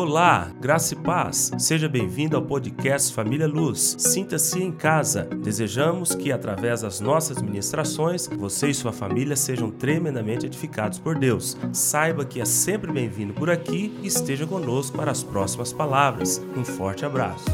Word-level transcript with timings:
Olá, 0.00 0.54
graça 0.60 0.94
e 0.94 0.96
paz. 0.96 1.50
Seja 1.58 1.88
bem-vindo 1.88 2.36
ao 2.36 2.46
podcast 2.46 3.12
Família 3.12 3.48
Luz. 3.48 3.96
Sinta-se 3.98 4.62
em 4.62 4.70
casa. 4.70 5.24
Desejamos 5.24 6.14
que, 6.14 6.30
através 6.30 6.82
das 6.82 7.00
nossas 7.00 7.42
ministrações, 7.42 8.28
você 8.28 8.70
e 8.70 8.74
sua 8.74 8.92
família 8.92 9.34
sejam 9.34 9.72
tremendamente 9.72 10.46
edificados 10.46 11.00
por 11.00 11.18
Deus. 11.18 11.56
Saiba 11.72 12.24
que 12.24 12.40
é 12.40 12.44
sempre 12.44 12.92
bem-vindo 12.92 13.34
por 13.34 13.50
aqui 13.50 13.92
e 14.00 14.06
esteja 14.06 14.46
conosco 14.46 14.96
para 14.96 15.10
as 15.10 15.24
próximas 15.24 15.72
palavras. 15.72 16.40
Um 16.56 16.64
forte 16.64 17.04
abraço. 17.04 17.46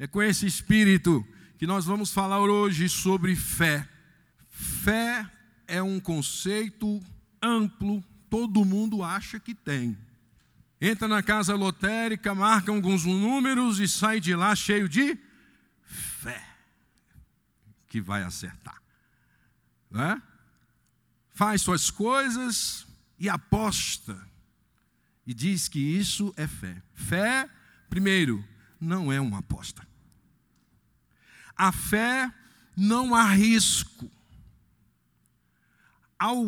É 0.00 0.08
com 0.08 0.20
esse 0.20 0.46
espírito 0.46 1.24
que 1.56 1.64
nós 1.64 1.84
vamos 1.84 2.12
falar 2.12 2.40
hoje 2.40 2.88
sobre 2.88 3.36
fé. 3.36 3.88
Fé 4.48 5.24
é 5.68 5.80
um 5.80 6.00
conceito 6.00 7.00
amplo, 7.40 8.02
todo 8.28 8.64
mundo 8.64 9.04
acha 9.04 9.38
que 9.38 9.54
tem. 9.54 9.96
Entra 10.80 11.06
na 11.06 11.22
casa 11.22 11.54
lotérica, 11.54 12.34
marca 12.34 12.72
alguns 12.72 13.04
números 13.04 13.78
e 13.78 13.86
sai 13.86 14.18
de 14.18 14.34
lá 14.34 14.56
cheio 14.56 14.88
de 14.88 15.18
fé 15.84 16.42
que 17.86 18.00
vai 18.00 18.22
acertar. 18.22 18.80
Né? 19.90 20.22
Faz 21.34 21.60
suas 21.60 21.90
coisas 21.90 22.86
e 23.18 23.28
aposta. 23.28 24.18
E 25.26 25.34
diz 25.34 25.68
que 25.68 25.78
isso 25.78 26.32
é 26.36 26.46
fé. 26.46 26.82
Fé, 26.94 27.50
primeiro, 27.90 28.42
não 28.80 29.12
é 29.12 29.20
uma 29.20 29.40
aposta. 29.40 29.86
A 31.54 31.72
fé 31.72 32.32
não 32.74 33.14
há 33.14 33.24
risco. 33.24 34.10
Ao 36.18 36.44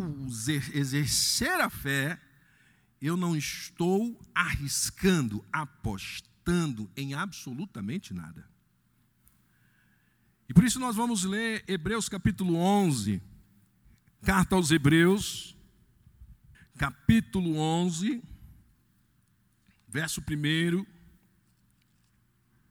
exercer 0.75 1.61
a 1.61 1.69
fé, 1.69 2.19
eu 3.03 3.17
não 3.17 3.37
estou 3.37 4.17
arriscando, 4.33 5.45
apostando 5.53 6.89
em 6.97 7.15
absolutamente 7.15 8.15
nada. 8.15 8.49
E 10.49 10.55
por 10.55 10.65
isso 10.65 10.79
nós 10.79 10.95
vamos 10.95 11.25
ler 11.25 11.65
Hebreus 11.67 12.09
capítulo 12.09 12.55
11, 12.55 13.21
carta 14.23 14.55
aos 14.55 14.71
Hebreus, 14.71 15.57
capítulo 16.79 17.57
11, 17.57 18.23
verso 19.89 20.21
1, 20.21 20.87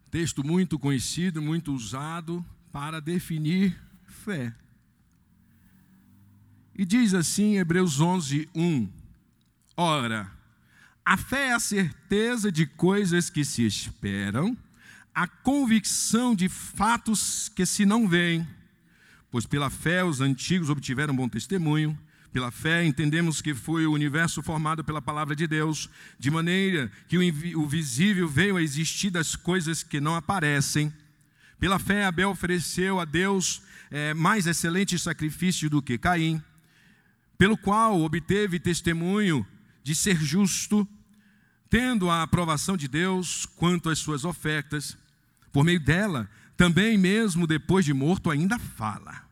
texto 0.10 0.46
muito 0.46 0.80
conhecido, 0.80 1.42
muito 1.42 1.74
usado 1.74 2.46
para 2.72 3.02
definir 3.02 3.78
fé. 4.06 4.56
E 6.74 6.86
diz 6.86 7.14
assim, 7.14 7.58
Hebreus 7.58 8.00
11, 8.00 8.50
1. 8.56 9.01
Ora, 9.76 10.32
a 11.06 11.18
fé 11.18 11.48
é 11.48 11.54
a 11.54 11.60
certeza 11.60 12.52
de 12.52 12.66
coisas 12.66 13.30
que 13.30 13.44
se 13.44 13.66
esperam, 13.66 14.56
a 15.14 15.28
convicção 15.28 16.36
de 16.36 16.48
fatos 16.48 17.50
que 17.50 17.66
se 17.66 17.86
não 17.86 18.08
veem. 18.08 18.48
Pois 19.30 19.46
pela 19.46 19.70
fé 19.70 20.04
os 20.04 20.22
antigos 20.22 20.70
obtiveram 20.70 21.16
bom 21.16 21.28
testemunho. 21.28 21.98
Pela 22.32 22.52
fé 22.52 22.86
entendemos 22.86 23.42
que 23.42 23.54
foi 23.54 23.86
o 23.86 23.92
universo 23.92 24.42
formado 24.42 24.84
pela 24.84 25.02
palavra 25.02 25.36
de 25.36 25.48
Deus, 25.48 25.90
de 26.18 26.32
maneira 26.32 26.90
que 27.10 27.18
o 27.56 27.68
visível 27.68 28.28
veio 28.28 28.56
a 28.56 28.62
existir 28.62 29.10
das 29.10 29.36
coisas 29.36 29.84
que 29.84 30.00
não 30.00 30.16
aparecem. 30.16 30.94
Pela 31.60 31.78
fé 31.78 32.06
Abel 32.06 32.30
ofereceu 32.30 33.00
a 33.00 33.06
Deus 33.06 33.62
é, 33.90 34.14
mais 34.14 34.48
excelente 34.48 34.98
sacrifício 34.98 35.70
do 35.70 35.82
que 35.82 35.98
Caim, 35.98 36.42
pelo 37.38 37.58
qual 37.58 38.00
obteve 38.02 38.60
testemunho 38.60 39.46
de 39.84 39.96
ser 39.96 40.16
justo, 40.16 40.88
tendo 41.70 42.10
a 42.10 42.24
aprovação 42.24 42.76
de 42.76 42.88
Deus 42.88 43.46
quanto 43.46 43.90
às 43.90 44.00
suas 44.00 44.26
ofertas, 44.26 44.98
por 45.52 45.64
meio 45.64 45.80
dela, 45.80 46.30
também 46.58 46.98
mesmo 46.98 47.48
depois 47.48 47.86
de 47.86 47.94
morto 47.94 48.30
ainda 48.30 48.60
fala. 48.60 49.24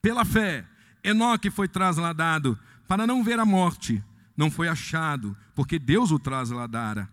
Pela 0.00 0.24
fé, 0.24 0.64
Enoque 1.02 1.50
foi 1.50 1.68
trasladado 1.68 2.58
para 2.86 3.06
não 3.06 3.24
ver 3.24 3.38
a 3.38 3.44
morte, 3.44 4.02
não 4.36 4.50
foi 4.50 4.68
achado, 4.68 5.36
porque 5.54 5.78
Deus 5.78 6.10
o 6.10 6.18
trasladara. 6.18 7.08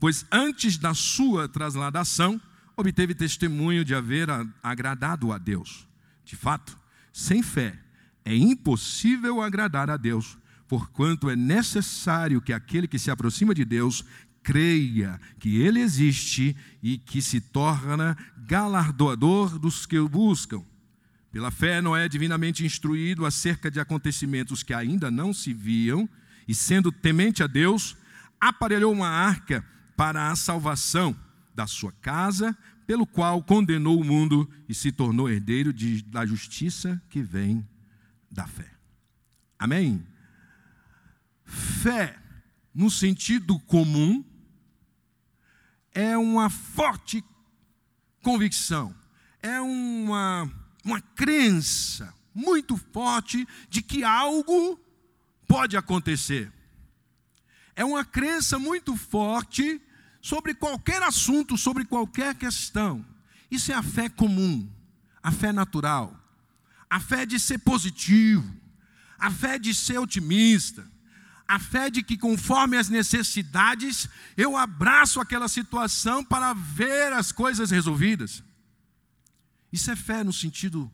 Pois 0.00 0.26
antes 0.30 0.76
da 0.76 0.92
sua 0.92 1.48
trasladação, 1.48 2.40
obteve 2.76 3.14
testemunho 3.14 3.84
de 3.84 3.94
haver 3.94 4.28
agradado 4.62 5.32
a 5.32 5.38
Deus. 5.38 5.86
De 6.24 6.36
fato, 6.36 6.76
sem 7.12 7.42
fé 7.42 7.78
é 8.24 8.34
impossível 8.34 9.40
agradar 9.40 9.90
a 9.90 9.96
Deus, 9.96 10.36
porquanto 10.68 11.30
é 11.30 11.36
necessário 11.36 12.40
que 12.40 12.52
aquele 12.52 12.88
que 12.88 12.98
se 12.98 13.10
aproxima 13.10 13.54
de 13.54 13.64
Deus 13.64 14.04
creia 14.42 15.18
que 15.38 15.60
Ele 15.60 15.80
existe 15.80 16.56
e 16.82 16.98
que 16.98 17.22
se 17.22 17.40
torna 17.40 18.16
galardoador 18.46 19.58
dos 19.58 19.86
que 19.86 19.98
o 19.98 20.08
buscam. 20.08 20.62
Pela 21.32 21.50
fé, 21.50 21.80
Noé 21.80 22.04
é 22.04 22.08
divinamente 22.08 22.64
instruído 22.64 23.26
acerca 23.26 23.70
de 23.70 23.80
acontecimentos 23.80 24.62
que 24.62 24.72
ainda 24.72 25.10
não 25.10 25.32
se 25.32 25.52
viam, 25.52 26.08
e 26.46 26.54
sendo 26.54 26.92
temente 26.92 27.42
a 27.42 27.46
Deus, 27.46 27.96
aparelhou 28.40 28.92
uma 28.92 29.08
arca 29.08 29.64
para 29.96 30.30
a 30.30 30.36
salvação 30.36 31.16
da 31.54 31.66
sua 31.66 31.90
casa, 31.90 32.56
pelo 32.86 33.06
qual 33.06 33.42
condenou 33.42 34.00
o 34.00 34.04
mundo 34.04 34.48
e 34.68 34.74
se 34.74 34.92
tornou 34.92 35.28
herdeiro 35.28 35.72
de, 35.72 36.02
da 36.02 36.26
justiça 36.26 37.02
que 37.08 37.22
vem 37.22 37.66
da 38.30 38.46
fé. 38.46 38.70
Amém? 39.58 40.04
Fé, 41.54 42.18
no 42.74 42.90
sentido 42.90 43.58
comum, 43.60 44.24
é 45.92 46.16
uma 46.18 46.50
forte 46.50 47.24
convicção, 48.20 48.94
é 49.40 49.60
uma, 49.60 50.50
uma 50.84 51.00
crença 51.00 52.12
muito 52.34 52.76
forte 52.76 53.46
de 53.68 53.80
que 53.80 54.02
algo 54.02 54.80
pode 55.46 55.76
acontecer. 55.76 56.52
É 57.76 57.84
uma 57.84 58.04
crença 58.04 58.58
muito 58.58 58.96
forte 58.96 59.80
sobre 60.20 60.54
qualquer 60.54 61.02
assunto, 61.02 61.56
sobre 61.56 61.84
qualquer 61.84 62.34
questão. 62.34 63.04
Isso 63.50 63.70
é 63.70 63.74
a 63.74 63.82
fé 63.82 64.08
comum, 64.08 64.68
a 65.22 65.30
fé 65.30 65.52
natural, 65.52 66.18
a 66.90 66.98
fé 66.98 67.24
de 67.24 67.38
ser 67.38 67.58
positivo, 67.58 68.52
a 69.18 69.30
fé 69.30 69.58
de 69.58 69.74
ser 69.74 69.98
otimista, 69.98 70.90
a 71.46 71.58
fé 71.58 71.90
de 71.90 72.02
que, 72.02 72.16
conforme 72.16 72.76
as 72.76 72.88
necessidades, 72.88 74.08
eu 74.36 74.56
abraço 74.56 75.20
aquela 75.20 75.48
situação 75.48 76.24
para 76.24 76.54
ver 76.54 77.12
as 77.12 77.30
coisas 77.30 77.70
resolvidas. 77.70 78.42
Isso 79.72 79.90
é 79.90 79.96
fé 79.96 80.24
no 80.24 80.32
sentido 80.32 80.90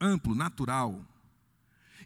amplo, 0.00 0.34
natural. 0.34 1.04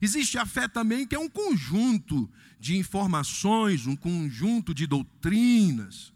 Existe 0.00 0.38
a 0.38 0.44
fé 0.44 0.66
também, 0.66 1.06
que 1.06 1.14
é 1.14 1.18
um 1.18 1.30
conjunto 1.30 2.28
de 2.58 2.76
informações, 2.76 3.86
um 3.86 3.94
conjunto 3.94 4.74
de 4.74 4.86
doutrinas. 4.86 6.12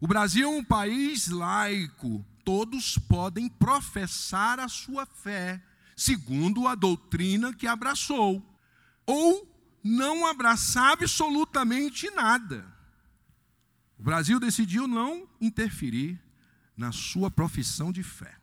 O 0.00 0.06
Brasil 0.06 0.48
é 0.48 0.50
um 0.50 0.64
país 0.64 1.28
laico, 1.28 2.24
todos 2.44 2.96
podem 2.98 3.48
professar 3.48 4.58
a 4.58 4.68
sua 4.68 5.04
fé, 5.06 5.62
segundo 5.96 6.66
a 6.66 6.74
doutrina 6.74 7.52
que 7.52 7.66
abraçou, 7.66 8.44
ou 9.04 9.55
não 9.86 10.26
abraçar 10.26 10.92
absolutamente 10.92 12.10
nada. 12.10 12.66
O 13.98 14.02
Brasil 14.02 14.40
decidiu 14.40 14.88
não 14.88 15.28
interferir 15.40 16.20
na 16.76 16.92
sua 16.92 17.30
profissão 17.30 17.92
de 17.92 18.02
fé, 18.02 18.36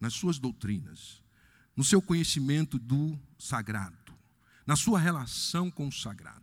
nas 0.00 0.14
suas 0.14 0.38
doutrinas, 0.38 1.22
no 1.76 1.84
seu 1.84 2.00
conhecimento 2.00 2.78
do 2.78 3.18
sagrado, 3.38 4.14
na 4.66 4.76
sua 4.76 4.98
relação 4.98 5.70
com 5.70 5.88
o 5.88 5.92
sagrado. 5.92 6.42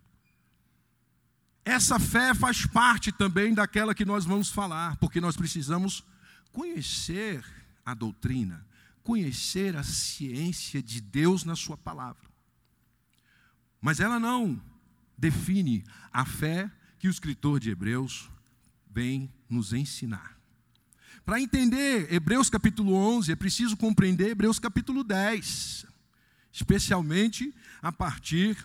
Essa 1.65 1.99
fé 1.99 2.33
faz 2.33 2.65
parte 2.65 3.11
também 3.11 3.53
daquela 3.53 3.95
que 3.95 4.05
nós 4.05 4.25
vamos 4.25 4.49
falar, 4.49 4.97
porque 4.97 5.21
nós 5.21 5.35
precisamos 5.37 6.03
conhecer 6.51 7.43
a 7.85 7.93
doutrina, 7.93 8.65
conhecer 9.03 9.75
a 9.75 9.83
ciência 9.83 10.81
de 10.81 10.99
Deus 10.99 11.43
na 11.43 11.55
Sua 11.55 11.77
palavra. 11.77 12.28
Mas 13.81 13.99
ela 13.99 14.19
não 14.19 14.61
define 15.17 15.83
a 16.11 16.25
fé 16.25 16.71
que 16.97 17.07
o 17.07 17.11
escritor 17.11 17.59
de 17.59 17.69
Hebreus 17.69 18.29
vem 18.89 19.31
nos 19.49 19.73
ensinar. 19.73 20.37
Para 21.25 21.39
entender 21.39 22.11
Hebreus 22.11 22.49
capítulo 22.49 22.93
11, 22.93 23.31
é 23.31 23.35
preciso 23.35 23.77
compreender 23.77 24.29
Hebreus 24.29 24.59
capítulo 24.59 25.03
10, 25.03 25.85
especialmente 26.51 27.53
a 27.81 27.91
partir 27.91 28.57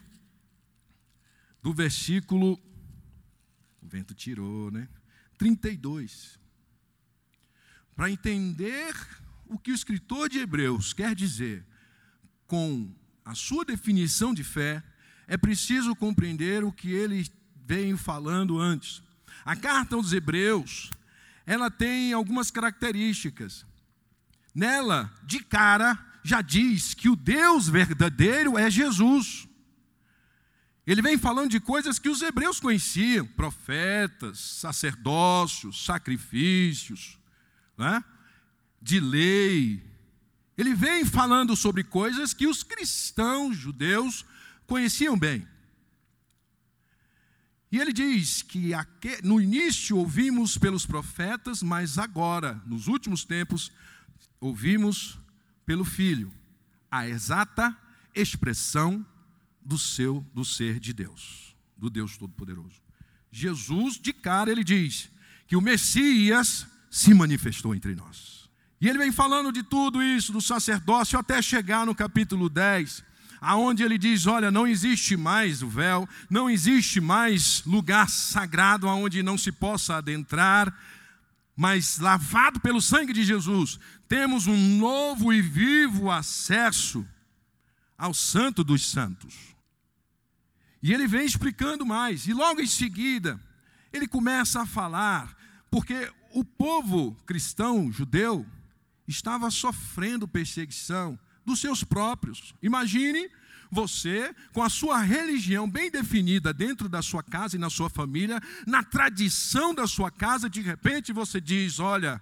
do 1.63 1.73
versículo. 1.73 2.59
O 3.83 3.87
vento 3.87 4.15
tirou, 4.15 4.71
né? 4.71 4.89
32. 5.37 6.39
Para 7.95 8.11
entender 8.11 8.95
o 9.47 9.59
que 9.59 9.71
o 9.71 9.75
escritor 9.75 10.29
de 10.29 10.39
Hebreus 10.39 10.93
quer 10.93 11.15
dizer 11.15 11.65
com 12.47 12.93
a 13.25 13.35
sua 13.35 13.65
definição 13.65 14.35
de 14.35 14.43
fé, 14.43 14.83
é 15.27 15.37
preciso 15.37 15.95
compreender 15.95 16.65
o 16.65 16.73
que 16.73 16.91
ele 16.91 17.27
veio 17.65 17.97
falando 17.97 18.59
antes. 18.59 19.03
A 19.45 19.57
carta 19.57 19.97
aos 19.97 20.13
Hebreus, 20.13 20.91
ela 21.47 21.71
tem 21.71 22.13
algumas 22.13 22.51
características. 22.51 23.67
Nela, 24.55 25.13
de 25.25 25.41
cara, 25.41 25.99
já 26.23 26.41
diz 26.41 26.95
que 26.95 27.09
o 27.09 27.17
Deus 27.17 27.69
verdadeiro 27.69 28.57
é 28.57 28.71
Jesus. 28.71 29.47
Ele 30.87 31.01
vem 31.01 31.17
falando 31.17 31.51
de 31.51 31.61
coisas 31.61 31.99
que 31.99 32.09
os 32.09 32.23
hebreus 32.23 32.61
conheciam: 32.61 33.27
profetas, 33.27 34.39
sacerdócios, 34.39 35.85
sacrifícios, 35.85 37.19
né? 37.77 38.05
de 38.81 39.01
lei. 39.01 39.83
Ele 40.57 40.75
vem 40.75 41.05
falando 41.05 41.57
sobre 41.57 41.83
coisas 41.83 42.33
que 42.33 42.47
os 42.47 42.63
cristãos 42.63 43.57
judeus 43.57 44.25
conheciam 44.67 45.19
bem. 45.19 45.47
E 47.71 47.81
ele 47.81 47.93
diz 47.93 48.43
que 48.43 48.71
no 49.25 49.41
início 49.41 49.97
ouvimos 49.97 50.57
pelos 50.57 50.87
profetas, 50.87 51.63
mas 51.63 51.99
agora, 51.99 52.63
nos 52.67 52.87
últimos 52.87 53.25
tempos, 53.25 53.73
ouvimos 54.41 55.19
pelo 55.67 55.85
Filho 55.85 56.33
a 56.91 57.09
exata 57.09 57.77
expressão 58.15 59.05
do 59.61 59.77
seu 59.77 60.25
do 60.33 60.45
ser 60.45 60.79
de 60.79 60.93
Deus, 60.93 61.57
do 61.77 61.91
Deus 61.91 62.17
todo-poderoso. 62.17 62.81
Jesus, 63.33 63.99
de 63.99 64.13
cara, 64.13 64.53
ele 64.53 64.63
diz 64.63 65.11
que 65.49 65.57
o 65.57 65.61
Messias 65.61 66.69
se 66.89 67.13
manifestou 67.13 67.75
entre 67.75 67.97
nós. 67.97 68.49
E 68.81 68.89
ele 68.89 68.99
vem 68.99 69.11
falando 69.11 69.51
de 69.51 69.65
tudo 69.65 70.01
isso, 70.01 70.33
do 70.33 70.41
sacerdócio, 70.41 71.19
até 71.19 71.43
chegar 71.43 71.85
no 71.85 71.95
capítulo 71.95 72.49
10, 72.49 73.03
aonde 73.45 73.83
ele 73.83 73.99
diz: 73.99 74.27
Olha, 74.27 74.51
não 74.51 74.67
existe 74.67 75.17
mais 75.17 75.63
o 75.63 75.69
véu, 75.69 76.09
não 76.31 76.49
existe 76.49 77.01
mais 77.01 77.63
lugar 77.65 78.09
sagrado 78.09 78.89
aonde 78.89 79.23
não 79.23 79.37
se 79.37 79.53
possa 79.53 79.97
adentrar, 79.97 80.75
mas 81.55 81.99
lavado 81.99 82.59
pelo 82.59 82.81
sangue 82.81 83.13
de 83.13 83.23
Jesus, 83.23 83.79
temos 84.09 84.47
um 84.47 84.79
novo 84.79 85.33
e 85.33 85.43
vivo 85.43 86.11
acesso 86.11 87.07
ao 87.97 88.15
Santo 88.15 88.65
dos 88.65 88.91
Santos. 88.91 89.35
E 90.83 90.93
ele 90.93 91.07
vem 91.07 91.25
explicando 91.25 91.87
mais, 91.87 92.27
e 92.27 92.33
logo 92.33 92.61
em 92.61 92.67
seguida, 92.67 93.41
ele 93.93 94.09
começa 94.09 94.63
a 94.63 94.67
falar, 94.67 95.37
porque 95.71 96.11
o 96.33 96.45
povo 96.45 97.15
cristão, 97.27 97.93
judeu, 97.93 98.47
estava 99.07 99.51
sofrendo 99.51 100.27
perseguição 100.27 101.19
dos 101.45 101.61
seus 101.61 101.85
próprios. 101.85 102.55
Imagine 102.63 103.29
você, 103.71 104.35
com 104.53 104.63
a 104.63 104.71
sua 104.71 105.01
religião 105.01 105.69
bem 105.69 105.91
definida 105.91 106.53
dentro 106.53 106.89
da 106.89 107.03
sua 107.03 107.23
casa 107.23 107.57
e 107.57 107.59
na 107.59 107.69
sua 107.69 107.91
família, 107.91 108.41
na 108.67 108.83
tradição 108.83 109.75
da 109.75 109.87
sua 109.87 110.11
casa, 110.11 110.49
de 110.49 110.61
repente 110.61 111.13
você 111.13 111.41
diz: 111.41 111.79
Olha, 111.79 112.21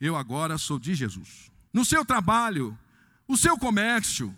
eu 0.00 0.16
agora 0.16 0.58
sou 0.58 0.78
de 0.78 0.94
Jesus. 0.94 1.52
No 1.72 1.84
seu 1.84 2.04
trabalho, 2.04 2.76
o 3.28 3.36
seu 3.36 3.58
comércio, 3.58 4.36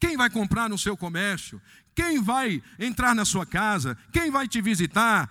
quem 0.00 0.16
vai 0.16 0.28
comprar 0.28 0.68
no 0.68 0.78
seu 0.78 0.96
comércio? 0.96 1.60
Quem 1.94 2.20
vai 2.20 2.62
entrar 2.78 3.14
na 3.14 3.24
sua 3.24 3.46
casa? 3.46 3.96
Quem 4.12 4.30
vai 4.30 4.48
te 4.48 4.60
visitar? 4.60 5.30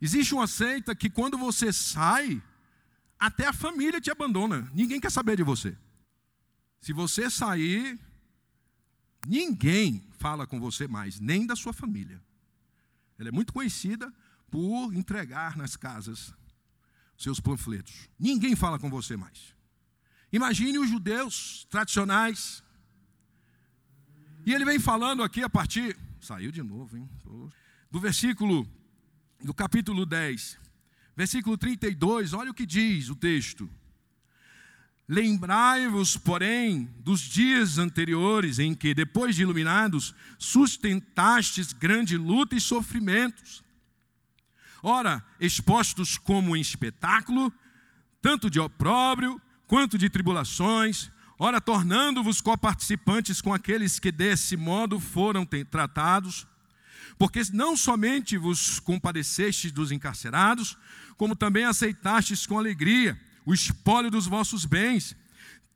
Existe 0.00 0.34
uma 0.34 0.46
seita 0.46 0.94
que 0.94 1.08
quando 1.08 1.38
você 1.38 1.72
sai, 1.72 2.42
até 3.18 3.46
a 3.46 3.52
família 3.52 4.00
te 4.00 4.10
abandona. 4.10 4.68
Ninguém 4.74 5.00
quer 5.00 5.10
saber 5.10 5.36
de 5.36 5.42
você. 5.42 5.76
Se 6.80 6.92
você 6.92 7.30
sair, 7.30 7.98
ninguém 9.26 10.06
fala 10.12 10.46
com 10.46 10.60
você 10.60 10.86
mais, 10.86 11.20
nem 11.20 11.46
da 11.46 11.56
sua 11.56 11.72
família. 11.72 12.22
Ela 13.18 13.28
é 13.28 13.32
muito 13.32 13.52
conhecida 13.52 14.12
por 14.50 14.94
entregar 14.94 15.56
nas 15.56 15.76
casas 15.76 16.32
seus 17.16 17.40
panfletos. 17.40 18.08
Ninguém 18.18 18.54
fala 18.54 18.78
com 18.78 18.88
você 18.88 19.16
mais. 19.16 19.54
Imagine 20.32 20.78
os 20.78 20.88
judeus 20.88 21.66
tradicionais. 21.68 22.62
E 24.46 24.54
ele 24.54 24.64
vem 24.64 24.78
falando 24.78 25.22
aqui 25.22 25.42
a 25.42 25.50
partir. 25.50 25.96
Saiu 26.20 26.52
de 26.52 26.62
novo, 26.62 26.96
hein? 26.96 27.08
Do 27.90 27.98
versículo, 27.98 28.68
do 29.42 29.52
capítulo 29.52 30.04
10, 30.06 30.58
versículo 31.16 31.56
32, 31.56 32.32
olha 32.32 32.50
o 32.50 32.54
que 32.54 32.66
diz 32.66 33.08
o 33.08 33.16
texto. 33.16 33.68
Lembrai-vos, 35.08 36.18
porém, 36.18 36.86
dos 36.98 37.22
dias 37.22 37.78
anteriores 37.78 38.58
em 38.58 38.74
que, 38.74 38.92
depois 38.92 39.34
de 39.34 39.40
iluminados, 39.40 40.14
sustentastes 40.38 41.72
grande 41.72 42.18
luta 42.18 42.54
e 42.54 42.60
sofrimentos. 42.60 43.64
Ora, 44.82 45.24
expostos 45.40 46.18
como 46.18 46.54
espetáculo, 46.54 47.50
tanto 48.20 48.50
de 48.50 48.60
opróbrio 48.60 49.40
quanto 49.66 49.96
de 49.96 50.10
tribulações, 50.10 51.10
ora, 51.38 51.58
tornando-vos 51.58 52.42
coparticipantes 52.42 53.40
com 53.40 53.54
aqueles 53.54 53.98
que 53.98 54.12
desse 54.12 54.58
modo 54.58 55.00
foram 55.00 55.46
tratados, 55.46 56.46
porque 57.16 57.40
não 57.54 57.78
somente 57.78 58.36
vos 58.36 58.78
compadecestes 58.78 59.72
dos 59.72 59.90
encarcerados, 59.90 60.76
como 61.16 61.34
também 61.34 61.64
aceitastes 61.64 62.46
com 62.46 62.58
alegria 62.58 63.18
o 63.48 63.54
espólio 63.54 64.10
dos 64.10 64.26
vossos 64.26 64.66
bens, 64.66 65.16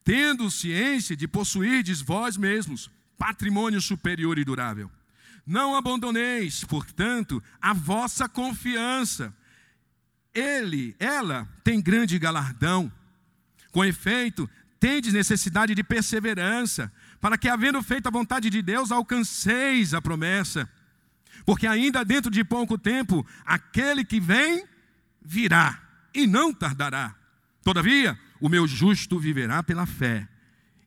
tendo 0.04 0.50
ciência 0.50 1.16
de 1.16 1.26
possuirdes 1.26 2.02
vós 2.02 2.36
mesmos 2.36 2.90
patrimônio 3.16 3.80
superior 3.80 4.38
e 4.38 4.44
durável. 4.44 4.90
Não 5.46 5.74
abandoneis, 5.74 6.64
portanto, 6.64 7.42
a 7.62 7.72
vossa 7.72 8.28
confiança. 8.28 9.34
Ele, 10.34 10.94
ela 10.98 11.48
tem 11.64 11.80
grande 11.80 12.18
galardão. 12.18 12.92
Com 13.70 13.82
efeito, 13.82 14.50
tendes 14.78 15.14
necessidade 15.14 15.74
de 15.74 15.82
perseverança, 15.82 16.92
para 17.22 17.38
que, 17.38 17.48
havendo 17.48 17.82
feito 17.82 18.06
a 18.06 18.10
vontade 18.10 18.50
de 18.50 18.60
Deus, 18.60 18.92
alcanceis 18.92 19.94
a 19.94 20.02
promessa. 20.02 20.68
Porque 21.46 21.66
ainda 21.66 22.04
dentro 22.04 22.30
de 22.30 22.44
pouco 22.44 22.76
tempo, 22.76 23.26
aquele 23.46 24.04
que 24.04 24.20
vem 24.20 24.62
virá 25.22 25.82
e 26.12 26.26
não 26.26 26.52
tardará. 26.52 27.21
Todavia, 27.62 28.18
o 28.40 28.48
meu 28.48 28.66
justo 28.66 29.18
viverá 29.18 29.62
pela 29.62 29.86
fé. 29.86 30.28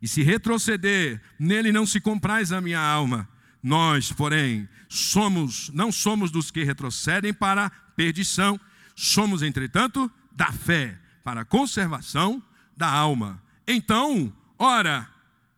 E 0.02 0.08
se 0.08 0.22
retroceder, 0.22 1.22
nele 1.40 1.72
não 1.72 1.86
se 1.86 2.02
compraz 2.02 2.52
a 2.52 2.62
minha 2.62 2.80
alma. 2.80 3.28
Nós, 3.64 4.12
porém, 4.12 4.68
somos, 4.90 5.70
não 5.72 5.92
somos 5.92 6.30
dos 6.30 6.52
que 6.52 6.64
retrocedem 6.64 7.34
para 7.34 7.66
a 7.66 7.70
perdição, 7.70 8.60
somos, 8.96 9.42
entretanto, 9.42 10.12
da 10.32 10.52
fé 10.52 11.00
para 11.24 11.42
a 11.42 11.46
conservação 11.46 12.44
da 12.78 12.88
alma. 12.88 13.42
Então, 13.68 14.32
ora, 14.60 15.10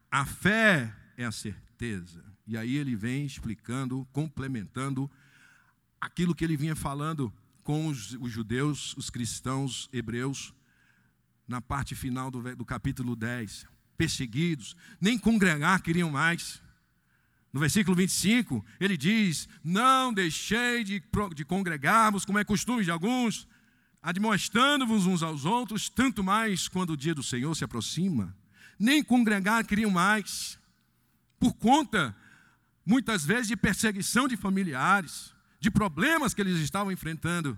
a 0.09 0.25
fé 0.25 0.95
é 1.17 1.25
a 1.25 1.31
certeza. 1.31 2.23
E 2.47 2.55
aí 2.55 2.77
ele 2.77 2.95
vem 2.95 3.25
explicando, 3.25 4.07
complementando 4.13 5.11
aquilo 5.99 6.33
que 6.33 6.45
ele 6.45 6.55
vinha 6.55 6.75
falando 6.75 7.33
com 7.63 7.87
os, 7.87 8.13
os 8.13 8.31
judeus, 8.31 8.95
os 8.95 9.09
cristãos 9.09 9.89
hebreus, 9.91 10.53
na 11.47 11.61
parte 11.61 11.95
final 11.95 12.29
do, 12.29 12.55
do 12.55 12.65
capítulo 12.65 13.15
10. 13.15 13.65
Perseguidos, 13.97 14.75
nem 14.99 15.17
congregar 15.17 15.81
queriam 15.81 16.11
mais. 16.11 16.61
No 17.51 17.59
versículo 17.59 17.95
25, 17.95 18.63
ele 18.79 18.97
diz: 18.97 19.47
Não 19.63 20.13
deixei 20.13 20.83
de, 20.83 21.01
de 21.33 21.45
congregarmos, 21.45 22.25
como 22.25 22.37
é 22.37 22.43
costume 22.43 22.83
de 22.83 22.91
alguns, 22.91 23.47
admoestando-vos 24.01 25.05
uns 25.05 25.23
aos 25.23 25.45
outros, 25.45 25.89
tanto 25.89 26.23
mais 26.23 26.67
quando 26.67 26.91
o 26.91 26.97
dia 26.97 27.15
do 27.15 27.23
Senhor 27.23 27.55
se 27.55 27.63
aproxima. 27.63 28.35
Nem 28.77 29.03
congregar 29.03 29.65
queriam 29.65 29.89
mais, 29.89 30.59
por 31.39 31.53
conta, 31.53 32.15
muitas 32.85 33.25
vezes, 33.25 33.47
de 33.47 33.57
perseguição 33.57 34.27
de 34.27 34.37
familiares, 34.37 35.33
de 35.59 35.71
problemas 35.71 36.33
que 36.33 36.41
eles 36.41 36.59
estavam 36.59 36.91
enfrentando. 36.91 37.57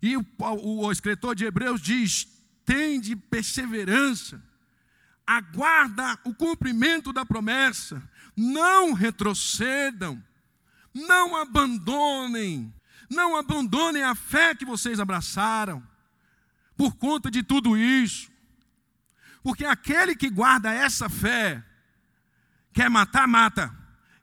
E 0.00 0.16
o, 0.16 0.24
o, 0.38 0.86
o 0.86 0.92
escritor 0.92 1.34
de 1.34 1.44
Hebreus 1.44 1.80
diz: 1.80 2.28
tende 2.64 3.14
perseverança, 3.14 4.42
aguarda 5.26 6.18
o 6.24 6.34
cumprimento 6.34 7.12
da 7.12 7.24
promessa, 7.24 8.02
não 8.36 8.92
retrocedam, 8.92 10.22
não 10.92 11.36
abandonem, 11.36 12.72
não 13.10 13.36
abandonem 13.36 14.02
a 14.02 14.14
fé 14.14 14.54
que 14.54 14.64
vocês 14.64 14.98
abraçaram, 14.98 15.82
por 16.76 16.96
conta 16.96 17.30
de 17.30 17.42
tudo 17.42 17.76
isso, 17.76 18.30
porque 19.42 19.64
aquele 19.64 20.16
que 20.16 20.30
guarda 20.30 20.72
essa 20.72 21.08
fé, 21.08 21.62
quer 22.72 22.90
matar, 22.90 23.28
mata, 23.28 23.74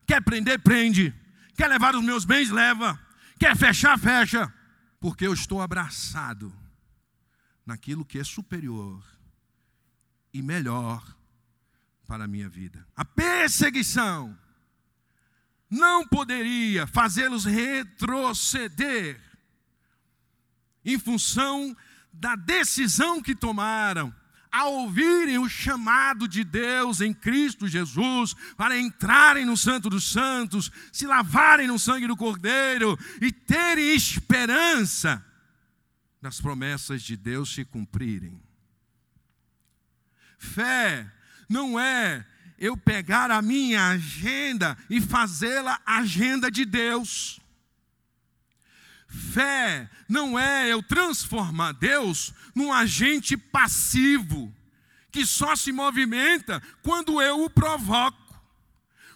quer 0.05 0.21
prender, 0.21 0.59
prende, 0.59 1.13
quer 1.55 1.67
levar 1.67 1.95
os 1.95 2.03
meus 2.03 2.25
bens, 2.25 2.49
leva, 2.49 2.99
quer 3.39 3.55
fechar, 3.55 3.97
fecha, 3.97 4.53
porque 4.99 5.25
eu 5.25 5.33
estou 5.33 5.61
abraçado 5.61 6.60
naquilo 7.65 8.05
que 8.05 8.19
é 8.19 8.23
superior 8.23 9.03
e 10.33 10.41
melhor 10.41 11.03
para 12.07 12.25
a 12.25 12.27
minha 12.27 12.49
vida. 12.49 12.85
A 12.95 13.05
perseguição 13.05 14.37
não 15.69 16.05
poderia 16.05 16.85
fazê-los 16.85 17.45
retroceder 17.45 19.19
em 20.83 20.99
função 20.99 21.75
da 22.11 22.35
decisão 22.35 23.21
que 23.21 23.35
tomaram 23.35 24.13
ao 24.51 24.73
ouvirem 24.73 25.37
o 25.37 25.47
chamado 25.47 26.27
de 26.27 26.43
Deus 26.43 26.99
em 26.99 27.13
Cristo 27.13 27.69
Jesus 27.69 28.35
para 28.57 28.77
entrarem 28.77 29.45
no 29.45 29.55
Santo 29.55 29.89
dos 29.89 30.11
Santos, 30.11 30.69
se 30.91 31.07
lavarem 31.07 31.67
no 31.67 31.79
sangue 31.79 32.07
do 32.07 32.17
Cordeiro 32.17 32.99
e 33.21 33.31
terem 33.31 33.95
esperança 33.95 35.25
das 36.21 36.39
promessas 36.39 37.01
de 37.01 37.17
Deus 37.17 37.53
se 37.53 37.65
cumprirem. 37.65 38.39
Fé 40.37 41.11
não 41.49 41.79
é 41.79 42.25
eu 42.57 42.77
pegar 42.77 43.31
a 43.31 43.41
minha 43.41 43.89
agenda 43.89 44.77
e 44.89 45.01
fazê-la 45.01 45.81
agenda 45.85 46.51
de 46.51 46.63
Deus. 46.63 47.39
Fé 49.07 49.89
não 50.07 50.37
é 50.37 50.69
eu 50.69 50.81
transformar 50.83 51.73
Deus 51.73 52.33
num 52.53 52.71
agente 52.71 53.35
passivo, 53.35 54.53
que 55.11 55.25
só 55.25 55.55
se 55.55 55.71
movimenta 55.71 56.61
quando 56.83 57.21
eu 57.21 57.43
o 57.43 57.49
provoco. 57.49 58.19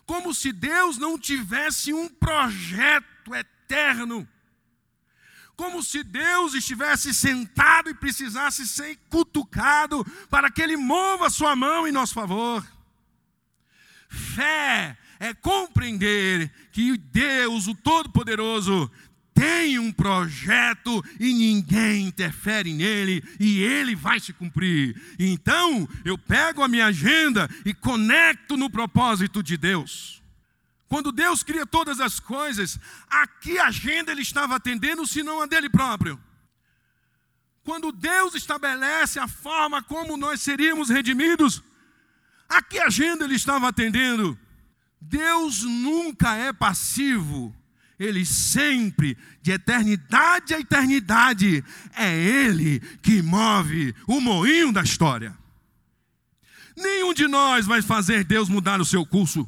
Como 0.06 0.34
se 0.34 0.52
Deus 0.52 0.98
não 0.98 1.18
tivesse 1.18 1.94
um 1.94 2.10
projeto 2.10 3.34
eterno. 3.34 4.28
Como 5.56 5.82
se 5.82 6.04
Deus 6.04 6.54
estivesse 6.54 7.14
sentado 7.14 7.90
e 7.90 7.94
precisasse 7.94 8.68
ser 8.68 8.98
cutucado 9.10 10.06
para 10.30 10.52
que 10.52 10.62
Ele 10.62 10.76
mova 10.76 11.30
sua 11.30 11.56
mão 11.56 11.88
em 11.88 11.92
nosso 11.92 12.14
favor. 12.14 12.66
Fé 14.10 14.98
é 15.20 15.34
compreender 15.34 16.52
que 16.72 16.98
Deus, 16.98 17.68
o 17.68 17.76
Todo-Poderoso, 17.76 18.92
tem 19.34 19.78
um 19.78 19.92
projeto 19.92 21.04
e 21.20 21.34
ninguém 21.34 22.08
interfere 22.08 22.74
nele 22.74 23.22
e 23.38 23.62
ele 23.62 23.94
vai 23.94 24.18
se 24.18 24.32
cumprir. 24.32 24.96
Então, 25.20 25.88
eu 26.06 26.18
pego 26.18 26.64
a 26.64 26.70
minha 26.70 26.86
agenda 26.86 27.50
e 27.66 27.74
conecto 27.74 28.56
no 28.56 28.70
propósito 28.70 29.44
de 29.44 29.58
Deus. 29.58 30.24
Quando 30.96 31.12
Deus 31.12 31.44
cria 31.44 31.66
todas 31.66 32.00
as 32.00 32.22
coisas, 32.22 32.80
a 33.10 33.28
que 33.28 33.60
agenda 33.60 34.14
ele 34.14 34.22
estava 34.22 34.56
atendendo, 34.56 35.06
senão 35.06 35.42
a 35.42 35.46
dele 35.46 35.70
próprio? 35.70 36.18
Quando 37.66 37.92
Deus 37.92 38.34
estabelece 38.34 39.20
a 39.20 39.28
forma 39.28 39.84
como 39.84 40.16
nós 40.16 40.40
seríamos 40.42 40.88
redimidos, 40.88 41.62
a 42.48 42.62
que 42.62 42.80
agenda 42.80 43.26
ele 43.26 43.36
estava 43.36 43.68
atendendo? 43.68 44.40
Deus 45.02 45.64
nunca 45.64 46.34
é 46.38 46.54
passivo 46.54 47.54
ele 48.00 48.26
sempre, 48.26 49.18
de 49.42 49.52
eternidade 49.52 50.54
a 50.54 50.62
eternidade, 50.62 51.62
é 51.94 52.18
Ele 52.18 52.80
que 53.02 53.22
move 53.22 53.94
o 54.08 54.22
moinho 54.22 54.72
da 54.72 54.82
história. 54.82 55.38
Nenhum 56.74 57.14
de 57.14 57.28
nós 57.28 57.66
vai 57.66 57.82
fazer 57.82 58.24
Deus 58.24 58.48
mudar 58.48 58.80
o 58.80 58.86
seu 58.86 59.06
curso. 59.06 59.46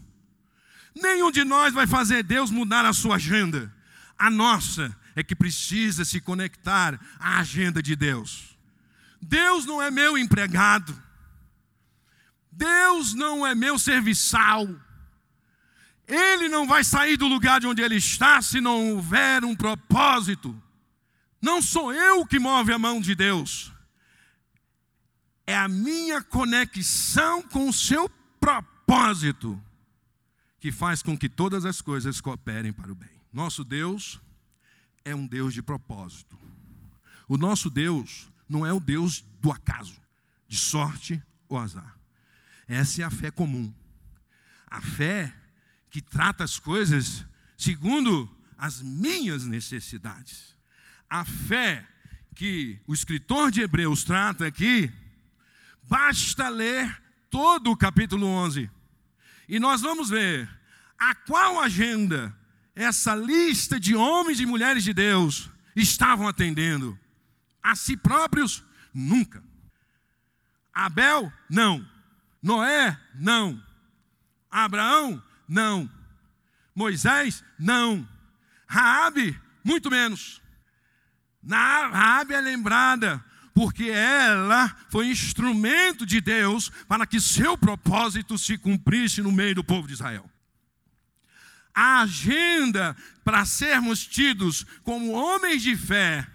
Nenhum 1.02 1.32
de 1.32 1.44
nós 1.44 1.74
vai 1.74 1.86
fazer 1.86 2.24
Deus 2.24 2.50
mudar 2.50 2.86
a 2.86 2.94
sua 2.94 3.16
agenda. 3.16 3.74
A 4.18 4.30
nossa 4.30 4.96
é 5.16 5.24
que 5.24 5.36
precisa 5.36 6.04
se 6.04 6.20
conectar 6.20 7.00
à 7.20 7.40
agenda 7.40 7.82
de 7.82 7.96
Deus. 7.96 8.58
Deus 9.22 9.66
não 9.66 9.82
é 9.82 9.92
meu 9.92 10.18
empregado. 10.18 11.00
Deus 12.52 13.14
não 13.14 13.46
é 13.46 13.54
meu 13.54 13.78
serviçal. 13.78 14.68
Ele 16.08 16.50
não 16.50 16.66
vai 16.66 16.84
sair 16.84 17.18
do 17.18 17.28
lugar 17.28 17.60
de 17.60 17.68
onde 17.68 17.82
ele 17.82 17.96
está 17.96 18.42
se 18.42 18.60
não 18.60 18.94
houver 18.94 19.44
um 19.44 19.56
propósito. 19.56 20.60
Não 21.42 21.62
sou 21.62 21.94
eu 21.94 22.26
que 22.26 22.40
move 22.40 22.72
a 22.72 22.80
mão 22.80 23.00
de 23.00 23.14
Deus. 23.14 23.72
É 25.46 25.56
a 25.56 25.68
minha 25.68 26.22
conexão 26.24 27.44
com 27.44 27.70
o 27.70 27.74
seu 27.74 28.10
propósito 28.40 29.62
que 30.60 30.72
faz 30.72 31.02
com 31.02 31.18
que 31.18 31.30
todas 31.30 31.66
as 31.66 31.82
coisas 31.82 32.20
cooperem 32.20 32.74
para 32.74 32.92
o 32.92 32.96
bem. 32.96 33.10
Nosso 33.32 33.64
Deus 33.64 34.20
é 35.06 35.16
um 35.16 35.28
Deus 35.28 35.54
de 35.54 35.62
propósito. 35.62 36.38
O 37.28 37.38
nosso 37.38 37.70
Deus 37.70 38.30
não 38.48 38.66
é 38.66 38.74
o 38.74 38.80
Deus 38.80 39.24
do 39.42 39.52
acaso, 39.52 40.00
de 40.48 40.58
sorte 40.58 41.22
ou 41.48 41.58
azar. 41.58 41.98
Essa 42.68 43.02
é 43.02 43.06
a 43.06 43.12
fé 43.12 43.32
comum. 43.32 43.74
A 44.66 44.82
fé 44.82 45.34
que 45.90 46.02
trata 46.02 46.44
as 46.44 46.60
coisas 46.60 47.26
segundo 47.58 48.30
as 48.58 48.82
minhas 48.82 49.46
necessidades. 49.46 50.56
A 51.10 51.24
fé 51.24 51.88
que 52.36 52.80
o 52.86 52.94
escritor 52.94 53.52
de 53.52 53.62
Hebreus 53.62 54.04
trata 54.04 54.46
aqui, 54.46 54.92
basta 55.84 56.50
ler 56.50 57.02
todo 57.30 57.72
o 57.72 57.78
capítulo 57.78 58.26
11. 58.28 58.70
E 59.48 59.60
nós 59.60 59.82
vamos 59.82 60.10
ver 60.10 60.50
a 61.00 61.16
qual 61.16 61.60
agenda 61.60 62.36
essa 62.76 63.16
lista 63.16 63.80
de 63.80 63.96
homens 63.96 64.40
e 64.40 64.46
mulheres 64.46 64.84
de 64.84 64.94
Deus 64.94 65.50
estavam 65.76 66.28
atendendo. 66.28 66.98
A 67.62 67.76
si 67.76 67.96
próprios, 67.96 68.64
nunca. 68.94 69.44
Abel, 70.74 71.32
não. 71.50 71.88
Noé, 72.42 73.00
não. 73.16 73.62
Abraão, 74.50 75.22
não. 75.48 75.90
Moisés, 76.76 77.44
não. 77.58 78.08
Raabe, 78.68 79.40
muito 79.64 79.90
menos. 79.90 80.42
Raabe 81.50 82.34
é 82.34 82.42
lembrada 82.42 83.24
porque 83.58 83.86
ela 83.86 84.68
foi 84.88 85.08
instrumento 85.08 86.06
de 86.06 86.22
Deus 86.22 86.70
para 86.88 87.08
que 87.08 87.20
seu 87.20 87.58
propósito 87.58 88.38
se 88.38 88.56
cumprisse 88.56 89.20
no 89.20 89.32
meio 89.32 89.56
do 89.56 89.64
povo 89.64 89.88
de 89.88 89.96
Israel. 89.96 90.30
A 91.74 92.02
agenda 92.02 92.96
para 93.24 93.46
sermos 93.46 94.06
tidos 94.06 94.64
como 94.84 95.12
homens 95.12 95.64
de 95.64 95.76
fé 95.76 96.28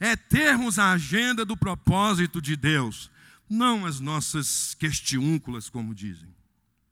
é 0.00 0.16
termos 0.16 0.80
a 0.80 0.90
agenda 0.90 1.44
do 1.44 1.56
propósito 1.56 2.42
de 2.42 2.56
Deus, 2.56 3.08
não 3.48 3.86
as 3.86 4.00
nossas 4.00 4.74
questiúnculas, 4.74 5.70
como 5.70 5.94
dizem. 5.94 6.34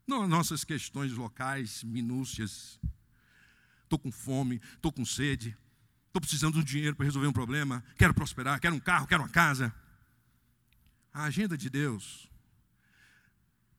Não 0.06 0.28
nossas 0.28 0.62
questões 0.62 1.10
locais, 1.10 1.82
minúcias. 1.82 2.78
Estou 3.82 3.98
com 3.98 4.12
fome, 4.12 4.60
estou 4.76 4.92
com 4.92 5.04
sede, 5.04 5.56
estou 6.16 6.20
precisando 6.20 6.58
de 6.58 6.64
dinheiro 6.64 6.96
para 6.96 7.04
resolver 7.04 7.28
um 7.28 7.32
problema, 7.32 7.84
quero 7.96 8.14
prosperar, 8.14 8.58
quero 8.58 8.74
um 8.74 8.80
carro, 8.80 9.06
quero 9.06 9.22
uma 9.22 9.28
casa. 9.28 9.74
A 11.12 11.24
agenda 11.24 11.56
de 11.58 11.68
Deus, 11.68 12.30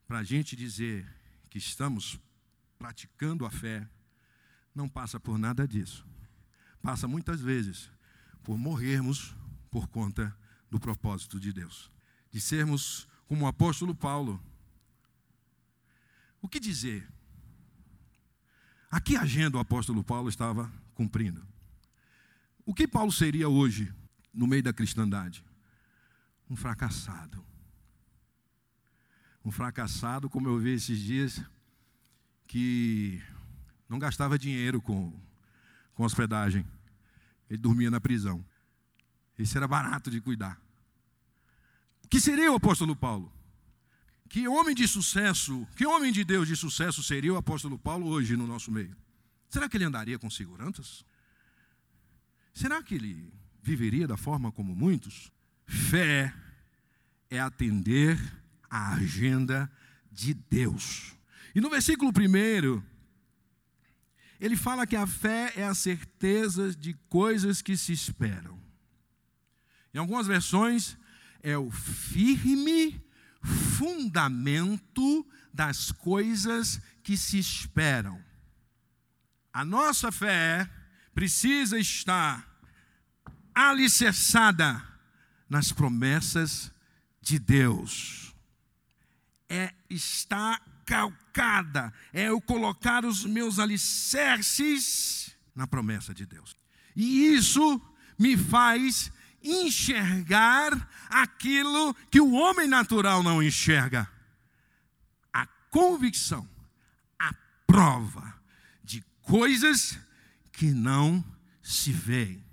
para 0.08 0.20
a 0.20 0.24
gente 0.24 0.56
dizer 0.56 1.08
que 1.50 1.58
estamos 1.58 2.20
praticando 2.78 3.46
a 3.46 3.50
fé, 3.50 3.88
não 4.74 4.88
passa 4.88 5.20
por 5.20 5.40
nada 5.40 5.68
disso. 5.68 6.06
Passa 6.82 7.08
muitas 7.08 7.42
vezes 7.42 7.90
por 8.44 8.58
morrermos 8.58 9.36
por 9.72 9.88
conta 9.88 10.36
do 10.70 10.80
propósito 10.80 11.40
de 11.40 11.52
Deus. 11.52 11.92
De 12.32 12.40
sermos 12.40 13.08
como 13.28 13.46
o 13.46 13.48
apóstolo 13.48 13.96
Paulo, 13.96 14.40
o 16.40 16.48
que 16.48 16.60
dizer? 16.60 17.08
A 18.92 19.02
que 19.02 19.18
agenda 19.18 19.58
o 19.58 19.60
apóstolo 19.60 20.04
Paulo 20.04 20.30
estava 20.30 20.72
cumprindo? 20.94 21.57
O 22.68 22.74
que 22.74 22.86
Paulo 22.86 23.14
seria 23.14 23.48
hoje 23.48 23.94
no 24.34 24.46
meio 24.46 24.62
da 24.62 24.74
cristandade? 24.74 25.42
Um 26.50 26.56
fracassado. 26.58 27.42
Um 29.44 29.50
fracassado, 29.50 30.30
como 30.30 30.50
eu 30.50 30.60
vi 30.60 30.72
esses 30.72 31.00
dias, 31.00 31.42
que 32.46 33.24
não 33.88 33.98
gastava 33.98 34.38
dinheiro 34.38 34.82
com, 34.82 35.18
com 35.96 36.04
hospedagem. 36.04 36.68
Ele 37.50 37.58
dormia 37.58 37.90
na 37.90 38.02
prisão. 38.02 38.46
Esse 39.40 39.56
era 39.56 39.66
barato 39.66 40.12
de 40.12 40.20
cuidar. 40.20 40.62
O 42.04 42.10
que 42.10 42.20
seria 42.20 42.52
o 42.52 42.56
apóstolo 42.56 42.98
Paulo? 42.98 43.32
Que 44.28 44.46
homem 44.46 44.76
de 44.76 44.90
sucesso, 44.90 45.66
que 45.78 45.86
homem 45.86 46.12
de 46.12 46.26
Deus 46.26 46.50
de 46.50 46.56
sucesso 46.58 47.02
seria 47.02 47.34
o 47.34 47.38
apóstolo 47.38 47.80
Paulo 47.80 48.08
hoje 48.08 48.36
no 48.36 48.46
nosso 48.46 48.70
meio? 48.74 48.94
Será 49.48 49.70
que 49.70 49.78
ele 49.78 49.86
andaria 49.86 50.20
com 50.20 50.30
seguranças? 50.30 51.06
Será 52.58 52.82
que 52.82 52.96
ele 52.96 53.32
viveria 53.62 54.08
da 54.08 54.18
forma 54.18 54.52
como 54.52 54.76
muitos? 54.76 55.32
Fé 55.68 56.34
é 57.30 57.40
atender 57.40 58.20
à 58.68 58.96
agenda 58.96 59.72
de 60.12 60.34
Deus. 60.34 61.14
E 61.54 61.62
no 61.62 61.70
versículo 61.70 62.12
1, 62.12 62.82
ele 64.40 64.58
fala 64.58 64.88
que 64.88 64.96
a 64.96 65.06
fé 65.06 65.54
é 65.56 65.66
a 65.66 65.76
certeza 65.76 66.74
de 66.74 66.96
coisas 67.08 67.62
que 67.62 67.78
se 67.78 67.94
esperam. 67.94 68.60
Em 69.94 70.00
algumas 70.00 70.26
versões, 70.26 70.98
é 71.44 71.56
o 71.56 71.70
firme 71.70 73.00
fundamento 73.44 75.24
das 75.54 75.92
coisas 75.92 76.82
que 77.04 77.16
se 77.16 77.38
esperam. 77.38 78.20
A 79.54 79.64
nossa 79.64 80.12
fé 80.12 80.68
precisa 81.14 81.80
estar 81.80 82.47
alicerçada 83.58 84.84
nas 85.50 85.72
promessas 85.72 86.72
de 87.20 87.40
Deus. 87.40 88.36
É 89.50 89.74
estar 89.90 90.62
calcada, 90.86 91.92
é 92.14 92.30
eu 92.30 92.40
colocar 92.40 93.04
os 93.04 93.26
meus 93.26 93.58
alicerces 93.58 95.36
na 95.56 95.66
promessa 95.66 96.14
de 96.14 96.26
Deus. 96.26 96.56
E 96.96 97.34
isso 97.34 97.82
me 98.18 98.38
faz 98.38 99.12
enxergar 99.44 100.90
aquilo 101.10 101.94
que 102.12 102.22
o 102.22 102.34
homem 102.34 102.68
natural 102.68 103.24
não 103.24 103.42
enxerga. 103.42 104.10
A 105.34 105.48
convicção, 105.70 106.48
a 107.18 107.34
prova 107.66 108.36
de 108.84 109.04
coisas 109.22 109.98
que 110.52 110.72
não 110.72 111.24
se 111.62 111.92
veem. 111.92 112.47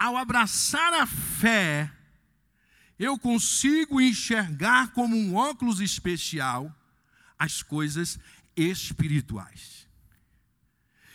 Ao 0.00 0.16
abraçar 0.16 0.94
a 0.94 1.06
fé, 1.06 1.92
eu 2.98 3.18
consigo 3.18 4.00
enxergar 4.00 4.92
como 4.92 5.14
um 5.14 5.34
óculos 5.34 5.78
especial 5.78 6.74
as 7.38 7.62
coisas 7.62 8.18
espirituais. 8.56 9.86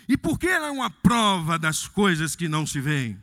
E 0.08 0.16
por 0.16 0.38
que 0.38 0.46
é 0.46 0.70
uma 0.70 0.92
prova 0.92 1.58
das 1.58 1.88
coisas 1.88 2.36
que 2.36 2.48
não 2.48 2.68
se 2.68 2.80
veem? 2.80 3.20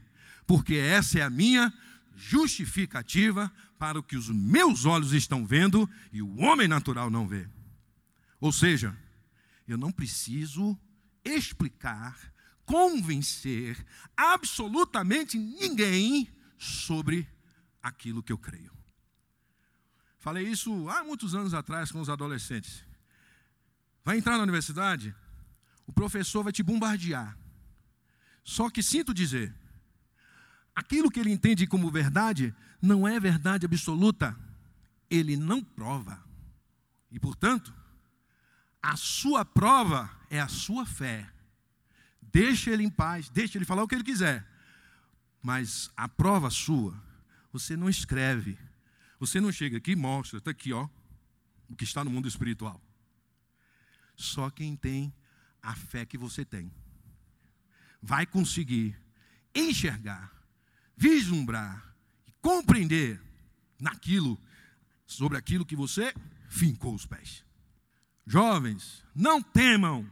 Porque 0.48 0.74
essa 0.74 1.20
é 1.20 1.22
a 1.22 1.30
minha 1.30 1.72
justificativa 2.16 3.48
para 3.78 4.00
o 4.00 4.02
que 4.02 4.16
os 4.16 4.28
meus 4.28 4.84
olhos 4.84 5.12
estão 5.12 5.46
vendo 5.46 5.88
e 6.12 6.20
o 6.20 6.40
homem 6.40 6.66
natural 6.66 7.08
não 7.08 7.28
vê. 7.28 7.48
Ou 8.40 8.52
seja, 8.52 8.96
eu 9.68 9.78
não 9.78 9.92
preciso 9.92 10.76
explicar, 11.24 12.18
convencer 12.72 13.84
absolutamente 14.16 15.36
ninguém 15.36 16.26
sobre 16.56 17.28
aquilo 17.82 18.22
que 18.22 18.32
eu 18.32 18.38
creio. 18.38 18.72
Falei 20.18 20.48
isso 20.48 20.88
há 20.88 21.04
muitos 21.04 21.34
anos 21.34 21.52
atrás 21.52 21.92
com 21.92 22.00
os 22.00 22.08
adolescentes. 22.08 22.82
Vai 24.02 24.16
entrar 24.16 24.38
na 24.38 24.44
universidade, 24.44 25.14
o 25.86 25.92
professor 25.92 26.42
vai 26.42 26.50
te 26.50 26.62
bombardear. 26.62 27.36
Só 28.42 28.70
que 28.70 28.82
sinto 28.82 29.12
dizer, 29.12 29.54
aquilo 30.74 31.10
que 31.10 31.20
ele 31.20 31.30
entende 31.30 31.66
como 31.66 31.90
verdade 31.90 32.54
não 32.80 33.06
é 33.06 33.20
verdade 33.20 33.66
absoluta. 33.66 34.34
Ele 35.10 35.36
não 35.36 35.62
prova. 35.62 36.24
E, 37.10 37.20
portanto, 37.20 37.70
a 38.82 38.96
sua 38.96 39.44
prova 39.44 40.10
é 40.30 40.40
a 40.40 40.48
sua 40.48 40.86
fé. 40.86 41.30
Deixa 42.32 42.70
ele 42.70 42.82
em 42.82 42.90
paz, 42.90 43.28
deixa 43.28 43.58
ele 43.58 43.64
falar 43.64 43.82
o 43.82 43.88
que 43.88 43.94
ele 43.94 44.04
quiser. 44.04 44.46
Mas 45.42 45.90
a 45.96 46.08
prova 46.08 46.50
sua, 46.50 47.00
você 47.52 47.76
não 47.76 47.88
escreve. 47.88 48.58
Você 49.20 49.40
não 49.40 49.52
chega 49.52 49.76
aqui 49.76 49.92
e 49.92 49.96
mostra, 49.96 50.38
está 50.38 50.50
aqui, 50.50 50.72
ó, 50.72 50.88
o 51.68 51.76
que 51.76 51.84
está 51.84 52.02
no 52.02 52.10
mundo 52.10 52.26
espiritual. 52.26 52.80
Só 54.16 54.50
quem 54.50 54.74
tem 54.74 55.12
a 55.62 55.74
fé 55.74 56.04
que 56.04 56.18
você 56.18 56.44
tem 56.44 56.72
vai 58.00 58.26
conseguir 58.26 58.98
enxergar 59.54 60.42
vislumbrar 61.02 61.94
e 62.26 62.32
compreender 62.40 63.20
naquilo, 63.80 64.38
sobre 65.04 65.36
aquilo 65.36 65.66
que 65.66 65.74
você 65.74 66.14
fincou 66.48 66.94
os 66.94 67.06
pés. 67.06 67.44
Jovens, 68.24 69.04
não 69.12 69.42
temam. 69.42 70.08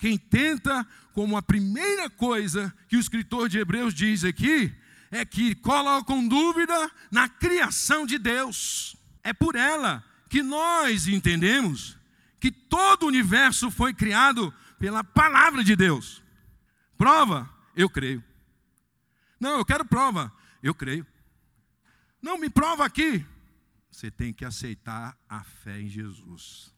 Quem 0.00 0.16
tenta, 0.16 0.86
como 1.12 1.36
a 1.36 1.42
primeira 1.42 2.08
coisa 2.08 2.74
que 2.88 2.96
o 2.96 3.00
escritor 3.00 3.50
de 3.50 3.58
Hebreus 3.58 3.92
diz 3.92 4.24
aqui, 4.24 4.74
é 5.10 5.26
que 5.26 5.54
colocam 5.54 6.26
dúvida 6.26 6.90
na 7.10 7.28
criação 7.28 8.06
de 8.06 8.18
Deus. 8.18 8.96
É 9.22 9.34
por 9.34 9.54
ela 9.54 10.02
que 10.30 10.42
nós 10.42 11.06
entendemos 11.06 11.98
que 12.40 12.50
todo 12.50 13.02
o 13.02 13.08
universo 13.08 13.70
foi 13.70 13.92
criado 13.92 14.54
pela 14.78 15.04
palavra 15.04 15.62
de 15.62 15.76
Deus. 15.76 16.22
Prova, 16.96 17.48
eu 17.76 17.90
creio. 17.90 18.24
Não, 19.38 19.58
eu 19.58 19.64
quero 19.66 19.84
prova. 19.84 20.32
Eu 20.62 20.74
creio. 20.74 21.06
Não, 22.22 22.38
me 22.38 22.48
prova 22.48 22.86
aqui. 22.86 23.26
Você 23.90 24.10
tem 24.10 24.32
que 24.32 24.46
aceitar 24.46 25.14
a 25.28 25.44
fé 25.44 25.78
em 25.78 25.88
Jesus. 25.88 26.72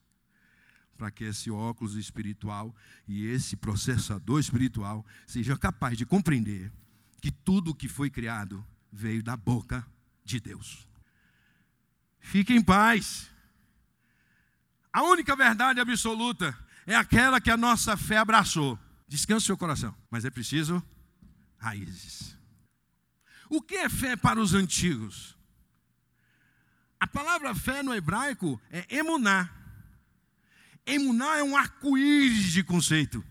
Para 0.96 1.10
que 1.10 1.24
esse 1.24 1.50
óculos 1.50 1.96
espiritual 1.96 2.74
e 3.08 3.26
esse 3.26 3.56
processador 3.56 4.38
espiritual 4.38 5.04
seja 5.26 5.56
capaz 5.56 5.98
de 5.98 6.06
compreender 6.06 6.72
que 7.20 7.30
tudo 7.30 7.70
o 7.70 7.74
que 7.74 7.88
foi 7.88 8.10
criado 8.10 8.64
veio 8.92 9.22
da 9.22 9.36
boca 9.36 9.86
de 10.24 10.38
Deus. 10.40 10.86
Fique 12.20 12.52
em 12.52 12.62
paz. 12.62 13.30
A 14.92 15.02
única 15.02 15.34
verdade 15.34 15.80
absoluta 15.80 16.56
é 16.86 16.94
aquela 16.94 17.40
que 17.40 17.50
a 17.50 17.56
nossa 17.56 17.96
fé 17.96 18.18
abraçou. 18.18 18.78
Descanse 19.08 19.46
seu 19.46 19.56
coração, 19.56 19.94
mas 20.10 20.24
é 20.24 20.30
preciso 20.30 20.82
raízes. 21.58 22.36
O 23.48 23.60
que 23.60 23.76
é 23.76 23.88
fé 23.88 24.16
para 24.16 24.40
os 24.40 24.54
antigos? 24.54 25.36
A 26.98 27.06
palavra 27.06 27.54
fé 27.54 27.82
no 27.82 27.94
hebraico 27.94 28.60
é 28.70 28.86
emuná. 28.96 29.50
Emuná 30.86 31.38
é 31.38 31.42
um 31.42 31.56
arco-íris 31.56 32.52
de 32.52 32.62
conceito. 32.62 33.24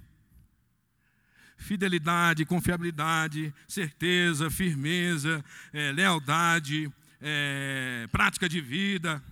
Fidelidade, 1.58 2.46
confiabilidade, 2.46 3.54
certeza, 3.68 4.50
firmeza, 4.50 5.44
é, 5.72 5.92
lealdade, 5.92 6.92
é, 7.20 8.08
prática 8.12 8.50
de 8.50 8.60
vida. 8.60 9.24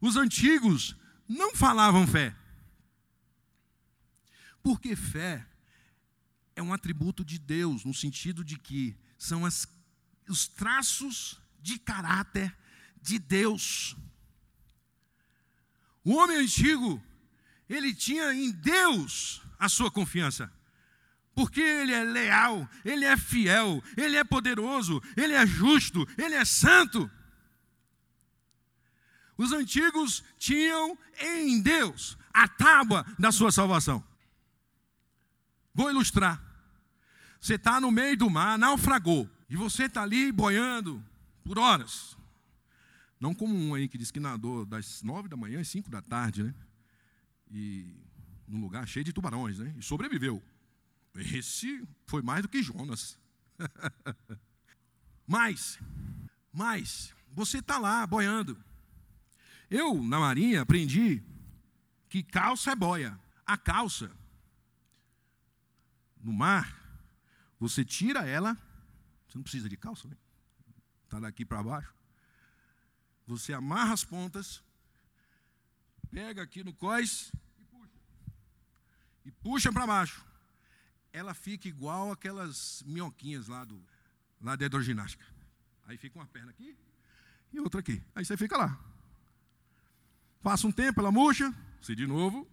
Os 0.00 0.16
antigos 0.16 0.96
não 1.28 1.54
falavam 1.54 2.06
fé. 2.06 2.34
Porque 4.62 4.96
fé 4.96 5.46
é 6.56 6.62
um 6.62 6.72
atributo 6.72 7.24
de 7.24 7.38
Deus, 7.38 7.84
no 7.84 7.94
sentido 7.94 8.44
de 8.44 8.58
que 8.58 8.96
são 9.18 9.44
as, 9.44 9.66
os 10.28 10.48
traços 10.48 11.40
de 11.60 11.78
caráter 11.78 12.56
de 13.00 13.18
Deus. 13.18 13.96
O 16.08 16.14
homem 16.14 16.38
antigo, 16.38 17.04
ele 17.68 17.94
tinha 17.94 18.32
em 18.32 18.50
Deus 18.50 19.42
a 19.58 19.68
sua 19.68 19.90
confiança. 19.90 20.50
Porque 21.34 21.60
ele 21.60 21.92
é 21.92 22.02
leal, 22.02 22.66
ele 22.82 23.04
é 23.04 23.14
fiel, 23.14 23.84
ele 23.94 24.16
é 24.16 24.24
poderoso, 24.24 25.02
ele 25.14 25.34
é 25.34 25.46
justo, 25.46 26.08
ele 26.16 26.34
é 26.34 26.46
santo. 26.46 27.10
Os 29.36 29.52
antigos 29.52 30.24
tinham 30.38 30.98
em 31.20 31.60
Deus 31.60 32.16
a 32.32 32.48
tábua 32.48 33.04
da 33.18 33.30
sua 33.30 33.52
salvação. 33.52 34.02
Vou 35.74 35.90
ilustrar. 35.90 36.42
Você 37.38 37.56
está 37.56 37.78
no 37.82 37.90
meio 37.90 38.16
do 38.16 38.30
mar, 38.30 38.56
naufragou, 38.58 39.28
e 39.50 39.56
você 39.56 39.84
está 39.84 40.04
ali 40.04 40.32
boiando 40.32 41.04
por 41.44 41.58
horas. 41.58 42.17
Não 43.20 43.34
como 43.34 43.54
um 43.54 43.74
aí 43.74 43.88
que 43.88 43.98
diz 43.98 44.10
que 44.10 44.20
nadou 44.20 44.64
das 44.64 45.02
nove 45.02 45.28
da 45.28 45.36
manhã 45.36 45.60
às 45.60 45.68
cinco 45.68 45.90
da 45.90 46.00
tarde, 46.00 46.44
né? 46.44 46.54
E 47.50 47.96
num 48.46 48.60
lugar 48.60 48.86
cheio 48.86 49.04
de 49.04 49.12
tubarões, 49.12 49.58
né? 49.58 49.74
E 49.76 49.82
sobreviveu. 49.82 50.42
Esse 51.14 51.86
foi 52.06 52.22
mais 52.22 52.42
do 52.42 52.48
que 52.48 52.62
Jonas. 52.62 53.18
mas, 55.26 55.78
mas, 56.52 57.14
você 57.32 57.58
está 57.58 57.78
lá 57.78 58.06
boiando. 58.06 58.56
Eu, 59.70 60.02
na 60.02 60.20
marinha, 60.20 60.62
aprendi 60.62 61.22
que 62.08 62.22
calça 62.22 62.70
é 62.70 62.76
boia. 62.76 63.18
A 63.44 63.56
calça, 63.56 64.10
no 66.22 66.32
mar, 66.32 67.02
você 67.58 67.84
tira 67.84 68.26
ela, 68.26 68.54
você 69.26 69.36
não 69.36 69.42
precisa 69.42 69.68
de 69.68 69.76
calça, 69.76 70.06
né? 70.08 70.16
Está 71.04 71.18
daqui 71.18 71.44
para 71.44 71.62
baixo. 71.62 71.97
Você 73.28 73.52
amarra 73.52 73.92
as 73.92 74.02
pontas, 74.02 74.62
pega 76.10 76.42
aqui 76.42 76.64
no 76.64 76.72
cós 76.72 77.30
e 77.60 77.64
puxa. 77.64 77.92
E 79.26 79.30
puxa 79.30 79.70
para 79.70 79.86
baixo. 79.86 80.24
Ela 81.12 81.34
fica 81.34 81.68
igual 81.68 82.10
aquelas 82.10 82.82
minhoquinhas 82.86 83.46
lá 83.46 83.66
do 83.66 83.78
lá 84.40 84.56
da 84.56 84.64
hidroginástica. 84.64 85.26
Aí 85.86 85.98
fica 85.98 86.18
uma 86.18 86.26
perna 86.26 86.50
aqui 86.50 86.74
e 87.52 87.60
outra 87.60 87.80
aqui. 87.80 88.02
Aí 88.14 88.24
você 88.24 88.34
fica 88.34 88.56
lá. 88.56 88.80
Passa 90.42 90.66
um 90.66 90.72
tempo, 90.72 90.98
ela 91.00 91.12
murcha, 91.12 91.54
você 91.82 91.94
de 91.94 92.06
novo, 92.06 92.48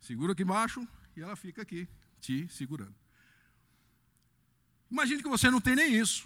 segura 0.00 0.32
aqui 0.32 0.44
embaixo 0.44 0.86
e 1.16 1.22
ela 1.22 1.34
fica 1.34 1.60
aqui, 1.62 1.88
te 2.20 2.46
segurando. 2.48 2.94
Imagine 4.88 5.24
que 5.24 5.28
você 5.28 5.50
não 5.50 5.60
tem 5.60 5.74
nem 5.74 5.92
isso. 5.96 6.24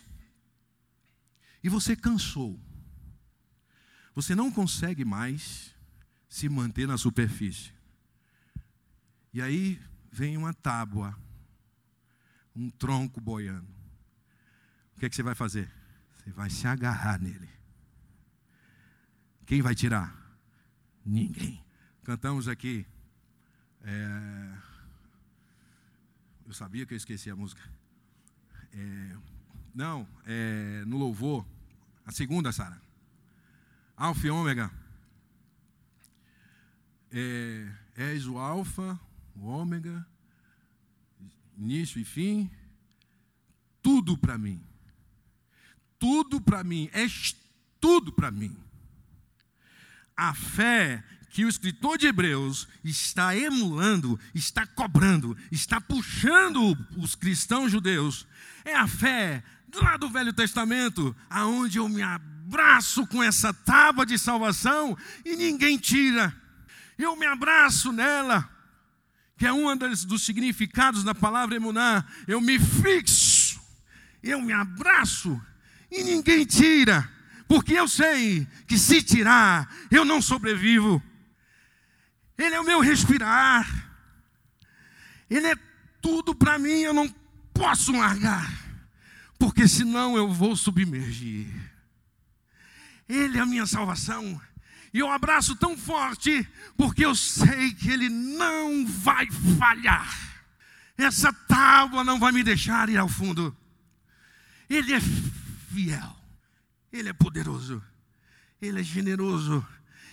E 1.63 1.71
você 1.71 1.97
cansou. 1.97 2.61
Você 4.17 4.35
não 4.35 4.51
consegue 4.51 5.05
mais 5.05 5.77
se 6.27 6.49
manter 6.49 6.89
na 6.89 6.97
superfície. 6.97 7.71
E 9.31 9.43
aí 9.43 9.79
vem 10.11 10.39
uma 10.39 10.55
tábua. 10.55 11.15
um 12.55 12.71
tronco 12.71 13.21
boiando. 13.21 13.69
O 14.95 14.99
que, 14.99 15.05
é 15.05 15.11
que 15.11 15.15
você 15.15 15.23
vai 15.23 15.35
fazer? 15.35 15.71
Você 16.17 16.31
vai 16.31 16.49
se 16.49 16.67
agarrar 16.67 17.21
nele. 17.21 17.51
Quem 19.45 19.61
vai 19.61 19.75
tirar? 19.75 20.17
Ninguém. 21.05 21.63
Cantamos 22.03 22.49
aqui. 22.49 22.87
É... 23.83 24.59
Eu 26.47 26.55
sabia 26.55 26.87
que 26.87 26.95
eu 26.95 26.97
esqueci 26.97 27.31
a 27.31 27.37
música. 27.37 27.61
É... 28.73 29.17
Não, 29.75 30.09
é... 30.25 30.83
no 30.87 30.97
louvor. 30.97 31.47
A 32.07 32.13
segunda, 32.13 32.51
Sara. 32.51 32.86
Alfa 33.97 34.27
e 34.27 34.31
ômega. 34.31 34.71
É... 37.11 37.73
És 37.97 38.27
o 38.27 38.37
alfa, 38.37 39.01
o 39.35 39.47
ômega, 39.47 40.07
início 41.57 41.99
e 41.99 42.05
fim. 42.05 42.51
Tudo 43.81 44.19
para 44.19 44.37
mim. 44.37 44.63
Tudo 45.99 46.39
para 46.41 46.63
mim. 46.63 46.91
És 46.93 47.35
tudo 47.81 48.13
para 48.13 48.31
mim. 48.31 48.55
A 50.15 50.35
fé 50.35 51.03
que 51.31 51.45
o 51.45 51.49
escritor 51.49 51.99
de 51.99 52.07
Hebreus 52.07 52.67
está 52.83 53.37
emulando, 53.37 54.19
está 54.35 54.67
cobrando, 54.67 55.37
está 55.53 55.81
puxando 55.81 56.77
os 56.97 57.15
cristãos 57.15 57.71
judeus, 57.71 58.27
é 58.65 58.75
a 58.75 58.89
fé 58.89 59.45
lá 59.75 59.99
do 59.99 60.09
Velho 60.09 60.33
Testamento, 60.33 61.15
aonde 61.29 61.79
eu 61.79 61.89
me 61.89 62.01
abraço 62.47 63.05
com 63.09 63.23
essa 63.23 63.53
tábua 63.53 64.07
de 64.07 64.17
salvação 64.17 64.97
e 65.25 65.35
ninguém 65.35 65.77
tira. 65.77 66.35
Eu 66.97 67.17
me 67.17 67.27
abraço 67.27 67.93
nela, 67.93 68.49
que 69.37 69.45
é 69.45 69.53
um 69.53 69.77
dos 69.77 70.25
significados 70.25 71.03
da 71.03 71.15
palavra 71.15 71.57
emuná. 71.57 72.05
Eu 72.27 72.41
me 72.41 72.59
fixo, 72.59 73.61
eu 74.23 74.41
me 74.41 74.53
abraço 74.53 75.41
e 75.91 76.05
ninguém 76.05 76.47
tira, 76.47 77.11
porque 77.49 77.75
eu 77.75 77.89
sei 77.89 78.47
que 78.67 78.79
se 78.79 79.03
tirar, 79.03 79.69
eu 79.91 80.05
não 80.05 80.23
sobrevivo. 80.23 81.03
Ele 82.39 82.55
é 82.55 82.61
o 82.61 82.65
meu 82.65 82.81
respirar. 82.81 83.67
Ele 85.29 85.49
é 85.49 85.57
tudo 86.01 86.33
para 86.33 86.59
mim, 86.61 86.81
eu 86.83 86.95
não 86.95 87.13
posso 87.53 87.91
largar, 87.91 88.49
porque 89.37 89.67
senão 89.67 90.17
eu 90.17 90.33
vou 90.33 90.55
submergir. 90.55 91.66
Ele 93.09 93.39
é 93.39 93.41
a 93.41 93.47
minha 93.47 93.67
salvação. 93.67 94.41
E 94.93 94.99
eu 94.99 95.11
abraço 95.11 95.55
tão 95.57 95.77
forte, 95.77 96.49
porque 96.77 97.05
eu 97.05 97.15
sei 97.15 97.73
que 97.75 97.91
Ele 97.91 98.09
não 98.09 98.87
vai 98.87 99.31
falhar. 99.59 100.45
Essa 100.97 101.33
tábua 101.33 102.03
não 102.03 102.19
vai 102.19 102.33
me 102.33 102.43
deixar 102.43 102.89
ir 102.89 102.97
ao 102.97 103.09
fundo. 103.09 103.57
Ele 104.69 104.93
é 104.95 105.01
fiel, 105.01 106.17
Ele 106.93 107.09
é 107.09 107.13
poderoso, 107.13 107.83
Ele 108.61 108.81
é 108.81 108.83
generoso, 108.83 109.67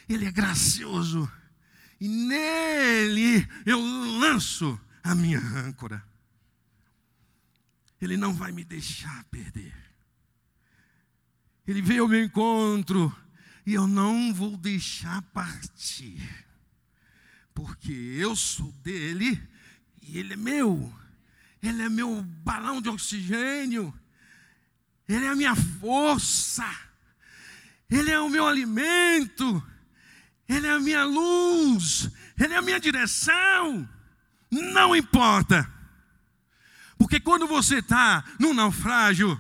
Ele 0.08 0.26
é 0.26 0.32
gracioso 0.32 1.32
e 2.04 2.08
nele 2.10 3.48
eu 3.66 3.80
lanço 4.20 4.78
a 5.02 5.16
minha 5.16 5.40
âncora. 5.40 6.04
Ele 8.02 8.18
não 8.18 8.34
vai 8.34 8.52
me 8.52 8.66
deixar 8.66 9.24
perder. 9.32 9.74
Ele 11.68 11.82
veio 11.82 12.04
ao 12.04 12.10
meu 12.10 12.24
encontro 12.24 13.16
e 13.66 13.74
eu 13.74 13.88
não 13.88 14.34
vou 14.34 14.58
deixar 14.58 15.22
partir, 15.34 16.22
porque 17.54 17.92
eu 17.92 18.36
sou 18.36 18.72
dele 18.84 19.42
e 20.02 20.18
ele 20.18 20.34
é 20.34 20.38
meu. 20.38 20.94
Ele 21.62 21.82
é 21.82 21.88
meu 21.88 22.22
balão 22.22 22.82
de 22.82 22.90
oxigênio. 22.90 23.94
Ele 25.08 25.26
é 25.26 25.30
a 25.30 25.36
minha 25.36 25.56
força. 25.56 26.70
Ele 27.90 28.12
é 28.12 28.20
o 28.20 28.30
meu 28.30 28.46
alimento. 28.46 29.64
Ele 30.48 30.68
é 30.68 30.72
a 30.72 30.80
minha 30.80 31.04
luz, 31.04 32.10
Ele 32.40 32.54
é 32.54 32.58
a 32.58 32.62
minha 32.62 32.80
direção. 32.80 33.88
Não 34.52 34.96
importa, 34.96 35.72
porque 36.98 37.20
quando 37.20 37.48
você 37.48 37.80
está 37.80 38.24
num 38.40 38.54
naufrágio, 38.54 39.40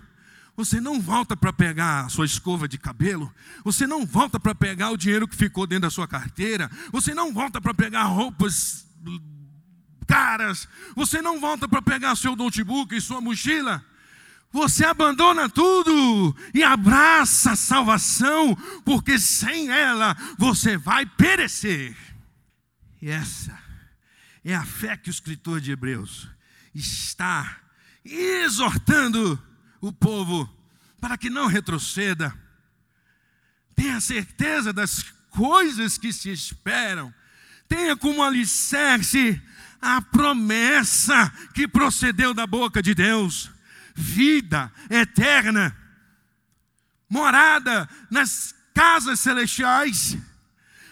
você 0.56 0.80
não 0.80 1.02
volta 1.02 1.36
para 1.36 1.52
pegar 1.52 2.06
a 2.06 2.10
sua 2.10 2.26
escova 2.26 2.68
de 2.68 2.78
cabelo, 2.78 3.34
você 3.63 3.88
não 3.88 4.06
volta 4.06 4.39
para 4.39 4.54
pegar 4.54 4.92
o 4.92 4.98
dinheiro 4.98 5.28
que 5.28 5.36
ficou 5.36 5.66
dentro 5.66 5.84
da 5.84 5.89
sua 5.89 6.08
carteira, 6.08 6.70
você 6.92 7.13
não 7.13 7.34
volta 7.34 7.60
para 7.60 7.74
pegar 7.74 8.04
roupas 8.04 8.86
caras, 10.06 10.68
você 10.96 11.22
não 11.22 11.39
volta 11.39 11.68
para 11.68 11.82
pegar 11.82 12.16
seu 12.16 12.36
notebook 12.36 12.96
e 12.96 13.02
sua 13.02 13.22
mochila. 13.22 13.84
Você 14.52 14.86
abandona 14.86 15.50
tudo 15.50 16.36
e 16.54 16.63
abraça 16.63 17.54
a 17.54 17.56
salvação, 17.56 18.56
porque 18.86 19.18
sem 19.18 19.72
ela 19.72 20.16
você 20.38 20.78
vai 20.78 21.08
perecer. 21.08 21.98
E 23.02 23.10
essa 23.10 23.58
é 24.46 24.54
a 24.54 24.63
fé 24.63 24.96
que 24.96 25.10
o 25.10 25.12
escritor 25.12 25.60
de 25.60 25.72
Hebreus 25.72 26.30
está 26.76 27.58
exortando 28.06 29.42
o 29.84 29.91
povo 29.91 30.50
para 31.02 31.17
que 31.17 31.30
não 31.30 31.46
retroceda. 31.46 32.34
Tenha 33.76 34.00
certeza 34.00 34.72
das 34.72 35.04
coisas 35.30 35.98
que 35.98 36.13
se 36.13 36.30
esperam. 36.30 37.13
Tenha 37.67 37.98
como 37.98 38.24
alicerce 38.24 39.41
a 39.82 40.02
promessa 40.02 41.30
que 41.54 41.67
procedeu 41.67 42.34
da 42.34 42.48
boca 42.48 42.82
de 42.82 42.96
Deus 42.96 43.52
vida 43.93 44.72
eterna, 44.89 45.76
morada 47.10 47.88
nas 48.10 48.56
casas 48.74 49.19
celestiais, 49.19 50.17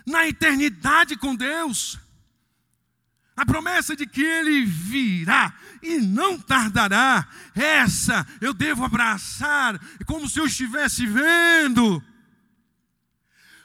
na 0.06 0.28
eternidade 0.28 1.16
com 1.16 1.34
Deus. 1.34 1.98
A 3.36 3.46
promessa 3.46 3.96
de 3.96 4.06
que 4.06 4.22
Ele 4.22 4.66
virá 4.66 5.54
e 5.82 6.00
não 6.00 6.38
tardará, 6.38 7.28
essa 7.56 8.28
eu 8.40 8.54
devo 8.54 8.84
abraçar, 8.84 9.80
como 10.06 10.30
se 10.30 10.40
eu 10.40 10.46
estivesse 10.46 11.06
vendo. 11.08 12.04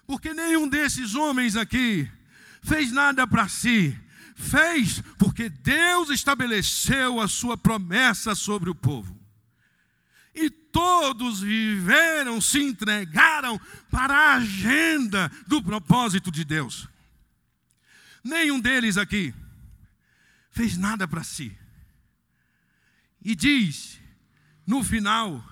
Porque 0.06 0.32
nenhum 0.32 0.68
desses 0.68 1.14
homens 1.14 1.56
aqui 1.56 2.08
fez 2.62 2.92
nada 2.92 3.26
para 3.26 3.48
si, 3.48 3.98
fez 4.36 5.02
porque 5.18 5.48
Deus 5.48 6.10
estabeleceu 6.10 7.20
a 7.20 7.26
sua 7.26 7.56
promessa 7.56 8.34
sobre 8.34 8.70
o 8.70 8.74
povo 8.74 9.16
e 10.36 10.50
todos 10.50 11.40
viveram, 11.40 12.40
se 12.40 12.62
entregaram 12.62 13.58
para 13.90 14.14
a 14.14 14.34
agenda 14.34 15.32
do 15.46 15.62
propósito 15.62 16.30
de 16.30 16.44
Deus. 16.44 16.86
Nenhum 18.22 18.60
deles 18.60 18.98
aqui 18.98 19.34
fez 20.56 20.78
nada 20.78 21.06
para 21.06 21.22
si. 21.22 21.54
E 23.20 23.34
diz, 23.34 24.00
no 24.66 24.82
final, 24.82 25.44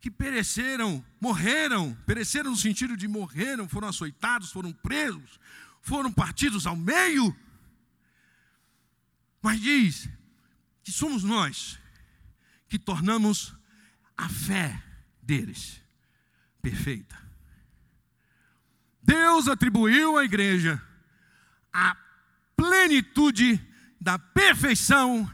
que 0.00 0.10
pereceram, 0.10 1.04
morreram, 1.20 1.94
pereceram 2.06 2.50
no 2.50 2.56
sentido 2.56 2.96
de 2.96 3.06
morreram, 3.06 3.68
foram 3.68 3.88
açoitados, 3.88 4.50
foram 4.50 4.72
presos, 4.72 5.38
foram 5.82 6.10
partidos 6.10 6.66
ao 6.66 6.74
meio. 6.74 7.36
Mas 9.42 9.60
diz 9.60 10.08
que 10.82 10.90
somos 10.90 11.22
nós 11.22 11.78
que 12.70 12.78
tornamos 12.78 13.54
a 14.16 14.30
fé 14.30 14.82
deles 15.22 15.82
perfeita. 16.62 17.20
Deus 19.02 19.46
atribuiu 19.46 20.16
à 20.16 20.24
igreja 20.24 20.82
a 21.70 21.94
plenitude 22.56 23.71
da 24.02 24.18
perfeição 24.18 25.30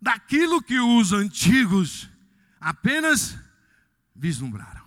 daquilo 0.00 0.62
que 0.62 0.78
os 0.78 1.12
antigos 1.12 2.08
apenas 2.60 3.36
vislumbraram. 4.14 4.84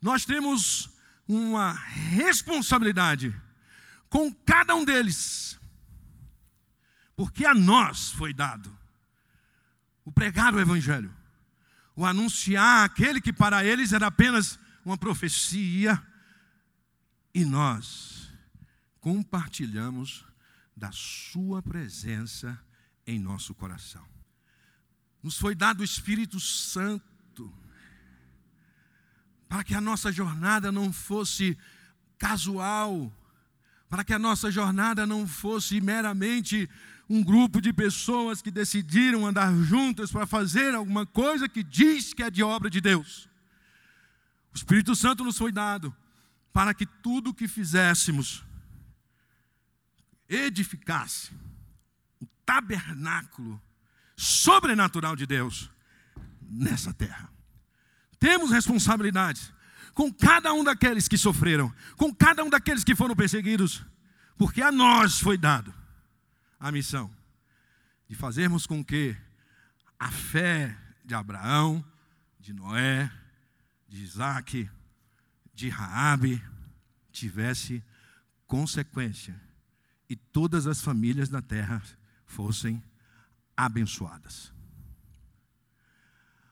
Nós 0.00 0.24
temos 0.24 0.88
uma 1.26 1.72
responsabilidade 1.72 3.34
com 4.08 4.32
cada 4.32 4.74
um 4.74 4.84
deles, 4.84 5.58
porque 7.14 7.44
a 7.44 7.54
nós 7.54 8.10
foi 8.10 8.32
dado 8.32 8.74
o 10.04 10.10
pregar 10.10 10.54
o 10.54 10.60
Evangelho 10.60 11.14
o 12.00 12.06
anunciar 12.06 12.84
aquele 12.84 13.20
que 13.20 13.30
para 13.30 13.62
eles 13.62 13.92
era 13.92 14.06
apenas 14.06 14.58
uma 14.82 14.96
profecia, 14.96 16.02
e 17.34 17.44
nós 17.44 18.32
compartilhamos 19.00 20.24
da 20.80 20.90
Sua 20.92 21.62
presença 21.62 22.58
em 23.06 23.18
nosso 23.18 23.54
coração. 23.54 24.02
Nos 25.22 25.36
foi 25.36 25.54
dado 25.54 25.80
o 25.80 25.84
Espírito 25.84 26.40
Santo, 26.40 27.52
para 29.46 29.62
que 29.62 29.74
a 29.74 29.80
nossa 29.80 30.10
jornada 30.10 30.72
não 30.72 30.90
fosse 30.90 31.56
casual, 32.18 33.12
para 33.90 34.02
que 34.02 34.14
a 34.14 34.18
nossa 34.18 34.50
jornada 34.50 35.06
não 35.06 35.28
fosse 35.28 35.82
meramente 35.82 36.68
um 37.10 37.22
grupo 37.22 37.60
de 37.60 37.74
pessoas 37.74 38.40
que 38.40 38.50
decidiram 38.50 39.26
andar 39.26 39.54
juntas 39.62 40.10
para 40.10 40.24
fazer 40.26 40.74
alguma 40.74 41.04
coisa 41.04 41.46
que 41.46 41.62
diz 41.62 42.14
que 42.14 42.22
é 42.22 42.30
de 42.30 42.42
obra 42.42 42.70
de 42.70 42.80
Deus. 42.80 43.28
O 44.54 44.56
Espírito 44.56 44.96
Santo 44.96 45.24
nos 45.24 45.36
foi 45.36 45.52
dado 45.52 45.94
para 46.54 46.72
que 46.72 46.86
tudo 46.86 47.30
o 47.30 47.34
que 47.34 47.46
fizéssemos 47.46 48.48
edificasse 50.30 51.32
o 52.22 52.26
tabernáculo 52.46 53.60
sobrenatural 54.16 55.16
de 55.16 55.26
Deus 55.26 55.68
nessa 56.40 56.94
terra. 56.94 57.28
Temos 58.18 58.52
responsabilidade 58.52 59.52
com 59.92 60.12
cada 60.12 60.52
um 60.54 60.62
daqueles 60.62 61.08
que 61.08 61.18
sofreram, 61.18 61.74
com 61.96 62.14
cada 62.14 62.44
um 62.44 62.48
daqueles 62.48 62.84
que 62.84 62.94
foram 62.94 63.16
perseguidos, 63.16 63.84
porque 64.38 64.62
a 64.62 64.70
nós 64.70 65.18
foi 65.18 65.36
dado 65.36 65.74
a 66.58 66.70
missão 66.70 67.10
de 68.08 68.14
fazermos 68.14 68.66
com 68.66 68.84
que 68.84 69.16
a 69.98 70.10
fé 70.10 70.76
de 71.04 71.14
Abraão, 71.14 71.84
de 72.38 72.52
Noé, 72.52 73.10
de 73.88 74.02
Isaac, 74.02 74.70
de 75.52 75.68
Raabe 75.68 76.42
tivesse 77.10 77.82
consequência 78.46 79.38
e 80.10 80.16
todas 80.16 80.66
as 80.66 80.80
famílias 80.82 81.28
da 81.28 81.40
terra 81.40 81.80
fossem 82.26 82.82
abençoadas. 83.56 84.52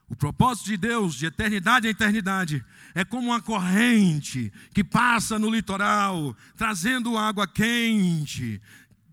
O 0.07 0.15
propósito 0.15 0.67
de 0.67 0.77
Deus, 0.77 1.15
de 1.15 1.25
eternidade 1.25 1.85
a 1.85 1.91
eternidade, 1.91 2.65
é 2.95 3.03
como 3.03 3.27
uma 3.27 3.41
corrente 3.41 4.51
que 4.73 4.81
passa 4.83 5.37
no 5.37 5.51
litoral, 5.51 6.35
trazendo 6.55 7.17
água 7.17 7.45
quente, 7.45 8.61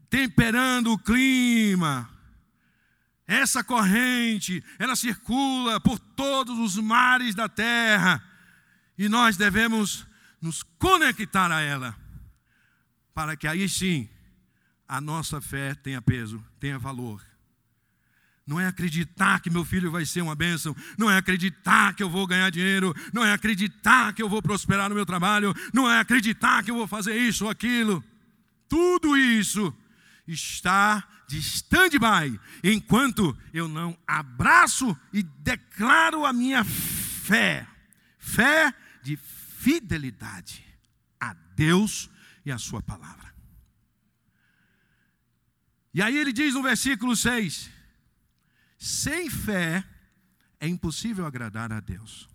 temperando 0.09 0.92
o 0.92 0.98
clima. 0.98 2.09
Essa 3.26 3.64
corrente, 3.64 4.62
ela 4.78 4.94
circula 4.94 5.80
por 5.80 5.98
todos 5.98 6.56
os 6.59 6.76
mares 6.76 7.35
da 7.35 7.48
terra, 7.48 8.24
e 8.96 9.09
nós 9.09 9.37
devemos 9.37 10.06
nos 10.40 10.62
conectar 10.62 11.50
a 11.50 11.61
ela, 11.61 11.94
para 13.12 13.37
que 13.37 13.48
aí 13.48 13.68
sim 13.68 14.09
a 14.88 15.01
nossa 15.01 15.40
fé 15.40 15.75
tenha 15.75 16.01
peso, 16.01 16.42
tenha 16.61 16.79
valor. 16.79 17.22
Não 18.46 18.61
é 18.61 18.66
acreditar 18.66 19.40
que 19.40 19.51
meu 19.51 19.64
filho 19.64 19.90
vai 19.90 20.07
ser 20.07 20.20
uma 20.20 20.37
bênção, 20.37 20.75
não 20.96 21.11
é 21.11 21.16
acreditar 21.16 21.94
que 21.94 22.03
eu 22.03 22.09
vou 22.09 22.27
ganhar 22.27 22.49
dinheiro, 22.51 22.94
não 23.12 23.25
é 23.25 23.33
acreditar 23.33 24.12
que 24.12 24.22
eu 24.22 24.29
vou 24.29 24.40
prosperar 24.40 24.88
no 24.88 24.94
meu 24.94 25.05
trabalho, 25.05 25.53
não 25.72 25.90
é 25.90 25.99
acreditar 25.99 26.62
que 26.62 26.70
eu 26.70 26.77
vou 26.77 26.87
fazer 26.87 27.16
isso 27.16 27.44
ou 27.44 27.51
aquilo. 27.51 28.05
Tudo 28.68 29.16
isso 29.16 29.75
está 30.29 31.05
de 31.27 31.38
stand-by 31.38 32.38
enquanto 32.62 33.37
eu 33.53 33.66
não 33.66 33.99
abraço 34.07 34.96
e 35.12 35.22
declaro 35.22 36.25
a 36.25 36.33
minha 36.33 36.64
fé. 36.64 37.66
Fé 38.18 38.72
de 39.03 39.16
fidelidade 39.16 40.64
a 41.20 41.35
Deus 41.57 42.09
e 42.44 42.53
a 42.53 42.59
Sua 42.59 42.81
palavra. 42.81 43.25
E 45.96 46.02
aí 46.02 46.18
ele 46.18 46.30
diz 46.30 46.52
no 46.52 46.62
versículo 46.62 47.16
6: 47.16 47.70
sem 48.76 49.30
fé 49.30 49.82
é 50.61 50.68
impossível 50.68 51.24
agradar 51.24 51.72
a 51.72 51.80
Deus. 51.80 52.28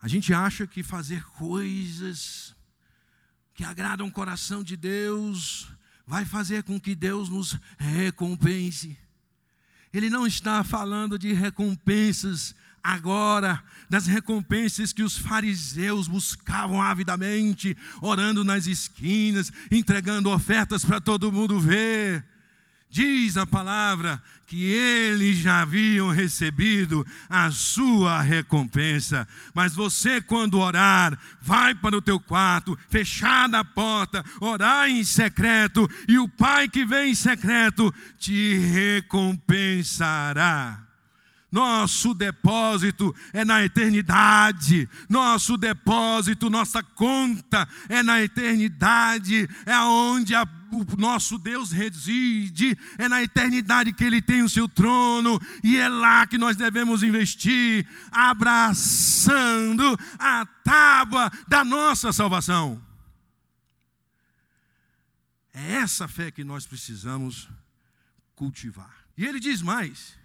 A 0.00 0.08
gente 0.08 0.34
acha 0.34 0.66
que 0.66 0.82
fazer 0.82 1.22
coisas 1.26 2.56
que 3.54 3.62
agradam 3.62 4.08
o 4.08 4.10
coração 4.10 4.64
de 4.64 4.76
Deus 4.76 5.68
vai 6.04 6.24
fazer 6.24 6.64
com 6.64 6.80
que 6.80 6.92
Deus 6.92 7.28
nos 7.28 7.56
recompense. 7.78 8.98
Ele 9.92 10.10
não 10.10 10.26
está 10.26 10.64
falando 10.64 11.16
de 11.16 11.32
recompensas 11.32 12.52
agora, 12.82 13.62
das 13.88 14.06
recompensas 14.06 14.92
que 14.92 15.02
os 15.02 15.16
fariseus 15.16 16.08
buscavam 16.08 16.80
avidamente, 16.80 17.76
orando 18.00 18.42
nas 18.42 18.66
esquinas, 18.66 19.52
entregando 19.70 20.30
ofertas 20.30 20.84
para 20.84 21.00
todo 21.00 21.30
mundo 21.30 21.60
ver. 21.60 22.24
Diz 22.88 23.36
a 23.38 23.46
palavra 23.46 24.22
que 24.46 24.64
eles 24.64 25.38
já 25.38 25.62
haviam 25.62 26.10
recebido 26.10 27.06
a 27.26 27.50
sua 27.50 28.20
recompensa. 28.20 29.26
Mas 29.54 29.74
você, 29.74 30.20
quando 30.20 30.58
orar, 30.58 31.18
vai 31.40 31.74
para 31.74 31.96
o 31.96 32.02
teu 32.02 32.20
quarto, 32.20 32.78
fechada 32.90 33.60
a 33.60 33.64
porta, 33.64 34.22
orar 34.40 34.90
em 34.90 35.02
secreto, 35.04 35.88
e 36.06 36.18
o 36.18 36.28
Pai 36.28 36.68
que 36.68 36.84
vem 36.84 37.12
em 37.12 37.14
secreto 37.14 37.94
te 38.18 38.58
recompensará. 38.58 40.91
Nosso 41.52 42.14
depósito 42.14 43.14
é 43.30 43.44
na 43.44 43.62
eternidade. 43.62 44.88
Nosso 45.06 45.58
depósito, 45.58 46.48
nossa 46.48 46.82
conta 46.82 47.68
é 47.90 48.02
na 48.02 48.22
eternidade. 48.22 49.46
É 49.66 49.78
onde 49.80 50.34
a, 50.34 50.48
o 50.72 50.96
nosso 50.96 51.36
Deus 51.36 51.70
reside. 51.70 52.74
É 52.96 53.06
na 53.06 53.22
eternidade 53.22 53.92
que 53.92 54.02
Ele 54.02 54.22
tem 54.22 54.42
o 54.42 54.48
seu 54.48 54.66
trono. 54.66 55.38
E 55.62 55.76
é 55.76 55.90
lá 55.90 56.26
que 56.26 56.38
nós 56.38 56.56
devemos 56.56 57.02
investir, 57.02 57.86
abraçando 58.10 59.84
a 60.18 60.46
tábua 60.64 61.30
da 61.46 61.62
nossa 61.62 62.14
salvação. 62.14 62.82
É 65.52 65.74
essa 65.74 66.08
fé 66.08 66.30
que 66.30 66.42
nós 66.42 66.66
precisamos 66.66 67.46
cultivar. 68.34 69.04
E 69.18 69.26
ele 69.26 69.38
diz 69.38 69.60
mais 69.60 70.21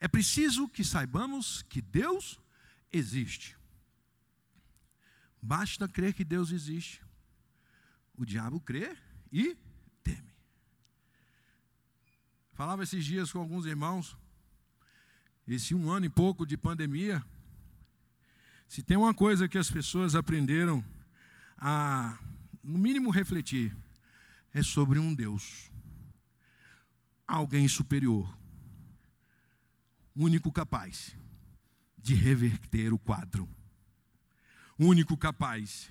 é 0.00 0.08
preciso 0.08 0.66
que 0.66 0.82
saibamos 0.82 1.62
que 1.62 1.82
Deus 1.82 2.40
existe. 2.90 3.56
Basta 5.40 5.86
crer 5.86 6.14
que 6.14 6.24
Deus 6.24 6.50
existe. 6.50 7.02
O 8.16 8.24
diabo 8.24 8.60
crê 8.60 8.96
e 9.30 9.56
teme. 10.02 10.34
Falava 12.52 12.82
esses 12.82 13.04
dias 13.04 13.30
com 13.30 13.38
alguns 13.38 13.66
irmãos, 13.66 14.16
esse 15.46 15.74
um 15.74 15.90
ano 15.90 16.06
e 16.06 16.10
pouco 16.10 16.46
de 16.46 16.56
pandemia, 16.56 17.24
se 18.68 18.82
tem 18.82 18.96
uma 18.96 19.12
coisa 19.12 19.48
que 19.48 19.58
as 19.58 19.70
pessoas 19.70 20.14
aprenderam 20.14 20.84
a, 21.58 22.18
no 22.62 22.78
mínimo, 22.78 23.10
refletir, 23.10 23.76
é 24.52 24.62
sobre 24.62 24.98
um 24.98 25.14
Deus, 25.14 25.70
alguém 27.26 27.66
superior, 27.66 28.32
único 30.14 30.50
capaz 30.50 31.16
de 31.98 32.14
reverter 32.14 32.92
o 32.92 32.98
quadro, 32.98 33.48
único 34.78 35.16
capaz 35.16 35.88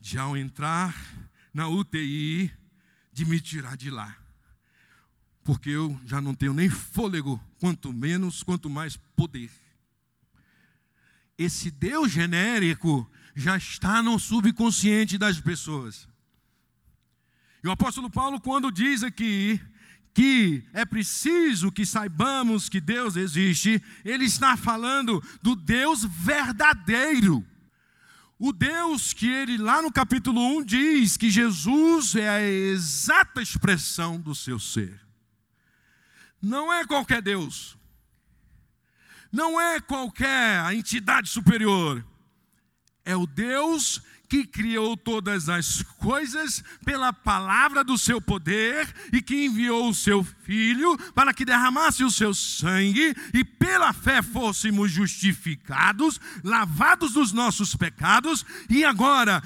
de, 0.00 0.18
ao 0.18 0.36
entrar 0.36 0.94
na 1.52 1.68
UTI, 1.68 2.52
de 3.12 3.24
me 3.24 3.40
tirar 3.40 3.76
de 3.76 3.90
lá. 3.90 4.16
Porque 5.42 5.70
eu 5.70 5.98
já 6.04 6.20
não 6.20 6.34
tenho 6.34 6.54
nem 6.54 6.68
fôlego, 6.68 7.42
quanto 7.58 7.92
menos, 7.92 8.42
quanto 8.42 8.70
mais 8.70 8.96
poder. 9.16 9.50
Esse 11.36 11.70
Deus 11.70 12.12
genérico 12.12 13.10
já 13.34 13.56
está 13.56 14.02
no 14.02 14.18
subconsciente 14.18 15.16
das 15.18 15.40
pessoas. 15.40 16.08
E 17.62 17.68
o 17.68 17.70
apóstolo 17.70 18.10
Paulo, 18.10 18.40
quando 18.40 18.70
diz 18.70 19.02
aqui 19.02 19.60
que 20.12 20.64
é 20.72 20.84
preciso 20.84 21.70
que 21.70 21.86
saibamos 21.86 22.68
que 22.68 22.80
Deus 22.80 23.16
existe, 23.16 23.82
ele 24.04 24.24
está 24.24 24.56
falando 24.56 25.22
do 25.40 25.54
Deus 25.54 26.04
verdadeiro. 26.04 27.46
O 28.38 28.52
Deus 28.52 29.12
que 29.12 29.28
ele, 29.28 29.58
lá 29.58 29.82
no 29.82 29.92
capítulo 29.92 30.40
1, 30.58 30.64
diz 30.64 31.16
que 31.16 31.30
Jesus 31.30 32.16
é 32.16 32.28
a 32.28 32.42
exata 32.42 33.42
expressão 33.42 34.18
do 34.18 34.34
seu 34.34 34.58
ser. 34.58 34.98
Não 36.40 36.72
é 36.72 36.86
qualquer 36.86 37.20
Deus, 37.20 37.76
não 39.30 39.60
é 39.60 39.78
qualquer 39.78 40.72
entidade 40.72 41.28
superior, 41.28 42.02
é 43.04 43.14
o 43.14 43.26
Deus 43.26 44.00
que 44.30 44.46
criou 44.46 44.96
todas 44.96 45.48
as 45.48 45.82
coisas 45.98 46.62
pela 46.84 47.12
palavra 47.12 47.82
do 47.82 47.98
seu 47.98 48.20
poder 48.20 48.88
e 49.12 49.20
que 49.20 49.46
enviou 49.46 49.90
o 49.90 49.94
seu 49.94 50.22
filho 50.22 50.96
para 51.12 51.34
que 51.34 51.44
derramasse 51.44 52.04
o 52.04 52.10
seu 52.12 52.32
sangue 52.32 53.12
e 53.34 53.42
pela 53.44 53.92
fé 53.92 54.22
fôssemos 54.22 54.92
justificados, 54.92 56.20
lavados 56.44 57.14
dos 57.14 57.32
nossos 57.32 57.74
pecados 57.74 58.46
e 58.68 58.84
agora 58.84 59.42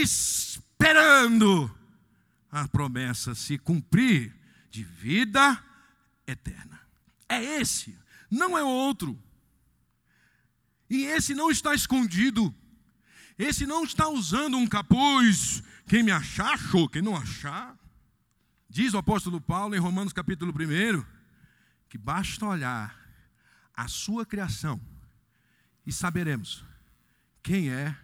esperando 0.00 1.72
a 2.50 2.66
promessa 2.66 3.36
se 3.36 3.56
cumprir 3.56 4.34
de 4.68 4.82
vida 4.82 5.62
eterna. 6.26 6.80
É 7.28 7.40
esse, 7.60 7.96
não 8.28 8.58
é 8.58 8.64
outro. 8.64 9.16
E 10.90 11.04
esse 11.04 11.34
não 11.34 11.52
está 11.52 11.72
escondido 11.72 12.52
esse 13.38 13.66
não 13.66 13.84
está 13.84 14.08
usando 14.08 14.56
um 14.56 14.66
capuz. 14.66 15.62
Quem 15.86 16.02
me 16.02 16.10
achar, 16.10 16.54
achou. 16.54 16.88
Quem 16.88 17.02
não 17.02 17.16
achar, 17.16 17.76
Diz 18.74 18.92
o 18.92 18.98
apóstolo 18.98 19.40
Paulo 19.40 19.76
em 19.76 19.78
Romanos 19.78 20.12
capítulo 20.12 20.52
1 20.52 21.04
que 21.88 21.96
basta 21.96 22.44
olhar 22.44 22.98
a 23.72 23.86
sua 23.86 24.26
criação 24.26 24.80
e 25.86 25.92
saberemos 25.92 26.64
quem 27.40 27.70
é 27.70 27.96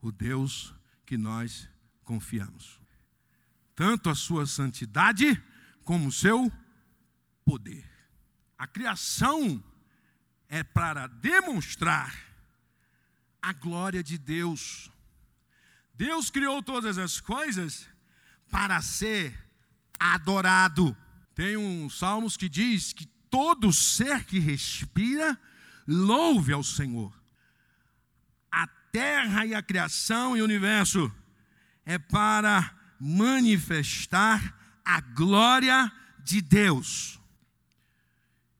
o 0.00 0.12
Deus 0.12 0.72
que 1.04 1.18
nós 1.18 1.68
confiamos. 2.04 2.80
Tanto 3.74 4.08
a 4.08 4.14
sua 4.14 4.46
santidade 4.46 5.42
como 5.82 6.06
o 6.06 6.12
seu 6.12 6.52
poder. 7.44 7.84
A 8.56 8.68
criação 8.68 9.60
é 10.48 10.62
para 10.62 11.08
demonstrar 11.08 12.14
a 13.42 13.52
glória 13.52 14.02
de 14.02 14.16
Deus. 14.16 14.90
Deus 15.94 16.30
criou 16.30 16.62
todas 16.62 16.96
as 16.96 17.20
coisas 17.20 17.88
para 18.50 18.80
ser 18.80 19.36
adorado. 19.98 20.96
Tem 21.34 21.56
um 21.56 21.90
Salmos 21.90 22.36
que 22.36 22.48
diz 22.48 22.92
que 22.92 23.06
todo 23.28 23.72
ser 23.72 24.24
que 24.24 24.38
respira 24.38 25.38
louve 25.86 26.52
ao 26.52 26.62
Senhor. 26.62 27.12
A 28.50 28.66
terra 28.92 29.44
e 29.46 29.54
a 29.54 29.62
criação 29.62 30.36
e 30.36 30.40
o 30.40 30.44
universo 30.44 31.12
é 31.84 31.98
para 31.98 32.74
manifestar 33.00 34.80
a 34.84 35.00
glória 35.00 35.90
de 36.22 36.40
Deus. 36.40 37.18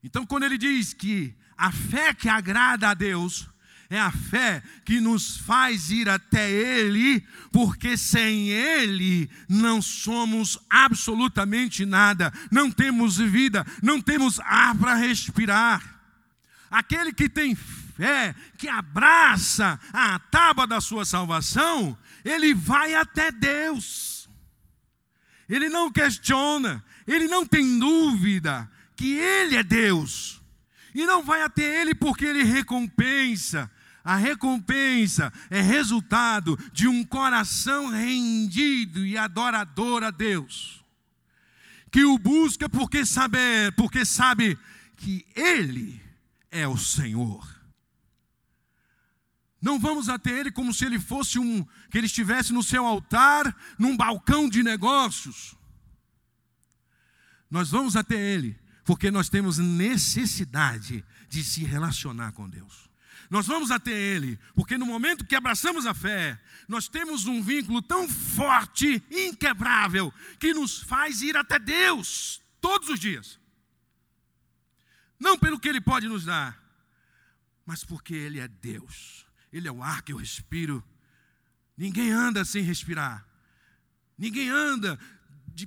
Então, 0.02 0.26
quando 0.26 0.44
ele 0.44 0.58
diz 0.58 0.92
que 0.92 1.36
a 1.56 1.70
fé 1.70 2.12
que 2.12 2.28
agrada 2.28 2.88
a 2.88 2.94
Deus 2.94 3.48
é 3.94 4.00
a 4.00 4.10
fé 4.10 4.62
que 4.84 5.00
nos 5.00 5.36
faz 5.36 5.90
ir 5.90 6.08
até 6.08 6.50
Ele, 6.50 7.20
porque 7.52 7.96
sem 7.96 8.48
Ele 8.48 9.30
não 9.48 9.82
somos 9.82 10.58
absolutamente 10.68 11.84
nada, 11.84 12.32
não 12.50 12.70
temos 12.70 13.18
vida, 13.18 13.66
não 13.82 14.00
temos 14.00 14.40
ar 14.40 14.74
para 14.76 14.94
respirar. 14.94 16.00
Aquele 16.70 17.12
que 17.12 17.28
tem 17.28 17.54
fé, 17.54 18.34
que 18.56 18.68
abraça 18.68 19.78
a 19.92 20.18
tábua 20.18 20.66
da 20.66 20.80
sua 20.80 21.04
salvação, 21.04 21.96
ele 22.24 22.54
vai 22.54 22.94
até 22.94 23.30
Deus. 23.30 24.28
Ele 25.48 25.68
não 25.68 25.92
questiona, 25.92 26.82
ele 27.06 27.28
não 27.28 27.44
tem 27.44 27.78
dúvida 27.78 28.70
que 28.96 29.18
Ele 29.18 29.56
é 29.56 29.62
Deus. 29.62 30.40
E 30.94 31.04
não 31.04 31.22
vai 31.22 31.42
até 31.42 31.80
Ele 31.80 31.94
porque 31.94 32.24
Ele 32.24 32.42
recompensa, 32.44 33.70
a 34.04 34.16
recompensa 34.16 35.32
é 35.50 35.60
resultado 35.60 36.58
de 36.72 36.88
um 36.88 37.04
coração 37.04 37.88
rendido 37.88 39.04
e 39.06 39.16
adorador 39.16 40.02
a 40.02 40.10
Deus, 40.10 40.84
que 41.90 42.04
o 42.04 42.18
busca 42.18 42.68
porque 42.68 43.04
sabe, 43.06 43.38
porque 43.76 44.04
sabe 44.04 44.58
que 44.96 45.26
Ele 45.34 46.00
é 46.50 46.66
o 46.66 46.76
Senhor. 46.76 47.48
Não 49.60 49.78
vamos 49.78 50.08
até 50.08 50.30
Ele 50.30 50.50
como 50.50 50.74
se 50.74 50.84
Ele 50.84 50.98
fosse 50.98 51.38
um, 51.38 51.64
que 51.90 51.98
Ele 51.98 52.06
estivesse 52.06 52.52
no 52.52 52.62
seu 52.62 52.84
altar, 52.84 53.56
num 53.78 53.96
balcão 53.96 54.48
de 54.48 54.62
negócios. 54.62 55.54
Nós 57.48 57.70
vamos 57.70 57.94
até 57.94 58.16
Ele 58.16 58.58
porque 58.84 59.10
nós 59.10 59.28
temos 59.28 59.58
necessidade 59.58 61.04
de 61.28 61.44
se 61.44 61.62
relacionar 61.64 62.32
com 62.32 62.48
Deus. 62.48 62.90
Nós 63.32 63.46
vamos 63.46 63.70
até 63.70 63.90
Ele, 63.90 64.38
porque 64.54 64.76
no 64.76 64.84
momento 64.84 65.24
que 65.24 65.34
abraçamos 65.34 65.86
a 65.86 65.94
fé, 65.94 66.38
nós 66.68 66.86
temos 66.86 67.24
um 67.24 67.42
vínculo 67.42 67.80
tão 67.80 68.06
forte, 68.06 69.02
inquebrável, 69.10 70.12
que 70.38 70.52
nos 70.52 70.82
faz 70.82 71.22
ir 71.22 71.34
até 71.34 71.58
Deus 71.58 72.42
todos 72.60 72.90
os 72.90 73.00
dias. 73.00 73.40
Não 75.18 75.38
pelo 75.38 75.58
que 75.58 75.66
Ele 75.66 75.80
pode 75.80 76.08
nos 76.08 76.26
dar, 76.26 76.62
mas 77.64 77.82
porque 77.82 78.12
Ele 78.12 78.38
é 78.38 78.46
Deus. 78.46 79.24
Ele 79.50 79.66
é 79.66 79.72
o 79.72 79.82
ar 79.82 80.02
que 80.02 80.12
eu 80.12 80.18
respiro. 80.18 80.84
Ninguém 81.74 82.12
anda 82.12 82.44
sem 82.44 82.62
respirar. 82.62 83.26
Ninguém 84.18 84.50
anda 84.50 84.98
de, 85.48 85.66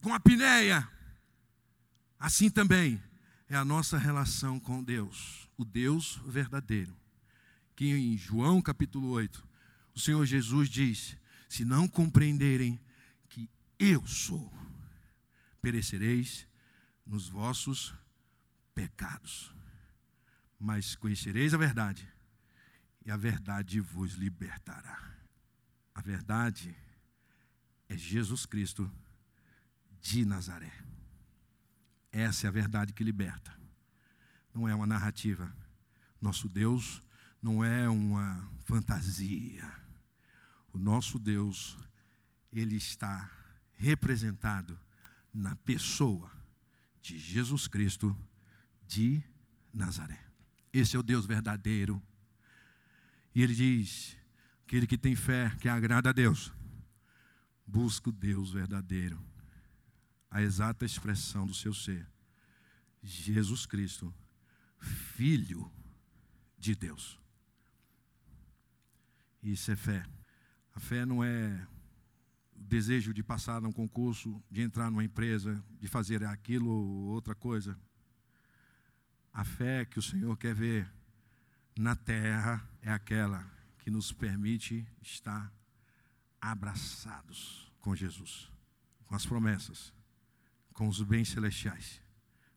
com 0.00 0.14
a 0.14 0.16
apneia. 0.16 0.88
Assim 2.18 2.48
também 2.48 3.02
é 3.50 3.54
a 3.54 3.66
nossa 3.66 3.98
relação 3.98 4.58
com 4.58 4.82
Deus 4.82 5.42
o 5.62 5.64
Deus 5.64 6.20
verdadeiro. 6.26 6.94
Que 7.74 7.86
em 7.90 8.18
João 8.18 8.60
capítulo 8.60 9.08
8, 9.10 9.48
o 9.94 10.00
Senhor 10.00 10.24
Jesus 10.26 10.68
diz: 10.68 11.16
Se 11.48 11.64
não 11.64 11.88
compreenderem 11.88 12.80
que 13.28 13.48
eu 13.78 14.06
sou, 14.06 14.52
perecereis 15.60 16.46
nos 17.06 17.28
vossos 17.28 17.94
pecados. 18.74 19.54
Mas 20.58 20.94
conhecereis 20.94 21.54
a 21.54 21.56
verdade, 21.58 22.06
e 23.04 23.10
a 23.10 23.16
verdade 23.16 23.80
vos 23.80 24.12
libertará. 24.12 25.16
A 25.94 26.00
verdade 26.00 26.74
é 27.88 27.96
Jesus 27.96 28.46
Cristo 28.46 28.90
de 30.00 30.24
Nazaré. 30.24 30.72
Essa 32.10 32.46
é 32.46 32.48
a 32.48 32.52
verdade 32.52 32.92
que 32.92 33.02
liberta 33.02 33.61
não 34.54 34.68
é 34.68 34.74
uma 34.74 34.86
narrativa. 34.86 35.54
Nosso 36.20 36.48
Deus 36.48 37.02
não 37.40 37.64
é 37.64 37.88
uma 37.88 38.48
fantasia. 38.64 39.70
O 40.72 40.78
nosso 40.78 41.18
Deus, 41.18 41.76
ele 42.52 42.76
está 42.76 43.30
representado 43.72 44.78
na 45.32 45.56
pessoa 45.56 46.30
de 47.00 47.18
Jesus 47.18 47.66
Cristo 47.66 48.16
de 48.86 49.22
Nazaré. 49.72 50.20
Esse 50.72 50.96
é 50.96 50.98
o 50.98 51.02
Deus 51.02 51.26
verdadeiro. 51.26 52.00
E 53.34 53.42
ele 53.42 53.54
diz: 53.54 54.16
aquele 54.64 54.86
que 54.86 54.96
tem 54.96 55.16
fé, 55.16 55.54
que 55.60 55.68
agrada 55.68 56.10
a 56.10 56.12
Deus, 56.12 56.52
busca 57.66 58.08
o 58.08 58.12
Deus 58.12 58.52
verdadeiro. 58.52 59.22
A 60.30 60.40
exata 60.40 60.86
expressão 60.86 61.46
do 61.46 61.52
seu 61.52 61.74
ser. 61.74 62.06
Jesus 63.02 63.66
Cristo 63.66 64.14
filho 64.82 65.70
de 66.58 66.74
Deus. 66.74 67.18
Isso 69.42 69.70
é 69.70 69.76
fé. 69.76 70.04
A 70.74 70.80
fé 70.80 71.06
não 71.06 71.22
é 71.22 71.66
o 72.56 72.64
desejo 72.64 73.12
de 73.12 73.22
passar 73.22 73.60
num 73.60 73.72
concurso, 73.72 74.42
de 74.50 74.62
entrar 74.62 74.90
numa 74.90 75.04
empresa, 75.04 75.62
de 75.80 75.88
fazer 75.88 76.24
aquilo 76.24 76.70
ou 76.70 77.12
outra 77.12 77.34
coisa. 77.34 77.78
A 79.32 79.44
fé 79.44 79.84
que 79.84 79.98
o 79.98 80.02
Senhor 80.02 80.36
quer 80.36 80.54
ver 80.54 80.92
na 81.76 81.96
terra 81.96 82.68
é 82.80 82.92
aquela 82.92 83.44
que 83.78 83.90
nos 83.90 84.12
permite 84.12 84.86
estar 85.00 85.52
abraçados 86.40 87.72
com 87.80 87.96
Jesus, 87.96 88.50
com 89.06 89.14
as 89.14 89.26
promessas, 89.26 89.92
com 90.72 90.86
os 90.86 91.02
bens 91.02 91.28
celestiais, 91.28 92.00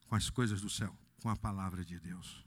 com 0.07 0.15
as 0.15 0.29
coisas 0.29 0.61
do 0.61 0.69
céu 0.69 0.95
com 1.25 1.31
a 1.31 1.35
palavra 1.35 1.83
de 1.83 1.99
Deus. 1.99 2.45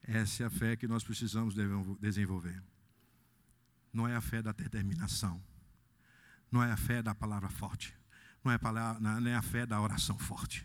Essa 0.00 0.44
é 0.44 0.46
a 0.46 0.50
fé 0.50 0.76
que 0.76 0.86
nós 0.86 1.02
precisamos 1.02 1.52
desenvolver. 1.98 2.62
Não 3.92 4.06
é 4.06 4.14
a 4.14 4.20
fé 4.20 4.40
da 4.40 4.52
determinação. 4.52 5.42
Não 6.48 6.62
é 6.62 6.70
a 6.70 6.76
fé 6.76 7.02
da 7.02 7.12
palavra 7.12 7.48
forte. 7.48 7.92
Não 8.44 8.52
é 8.52 8.54
a, 8.54 8.58
palavra, 8.60 9.00
não 9.00 9.28
é 9.28 9.34
a 9.34 9.42
fé 9.42 9.66
da 9.66 9.80
oração 9.80 10.16
forte. 10.16 10.64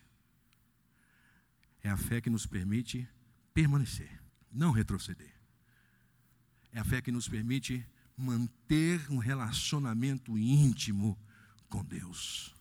É 1.82 1.90
a 1.90 1.98
fé 1.98 2.22
que 2.22 2.30
nos 2.30 2.46
permite 2.46 3.10
permanecer, 3.52 4.22
não 4.52 4.72
retroceder. 4.72 5.34
É 6.72 6.82
a 6.82 6.84
fé 6.84 7.02
que 7.02 7.12
nos 7.12 7.28
permite 7.28 7.84
manter 8.16 9.10
um 9.10 9.18
relacionamento 9.18 10.38
íntimo 10.38 11.18
com 11.68 11.84
Deus 11.84 12.59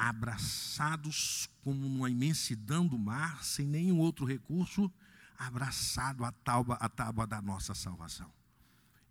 abraçados 0.00 1.46
como 1.62 1.86
numa 1.86 2.08
imensidão 2.08 2.86
do 2.86 2.98
mar, 2.98 3.44
sem 3.44 3.66
nenhum 3.66 3.98
outro 3.98 4.24
recurso, 4.24 4.90
abraçado 5.38 6.24
à 6.24 6.32
tábua, 6.32 6.76
à 6.76 6.88
tábua 6.88 7.26
da 7.26 7.42
nossa 7.42 7.74
salvação. 7.74 8.32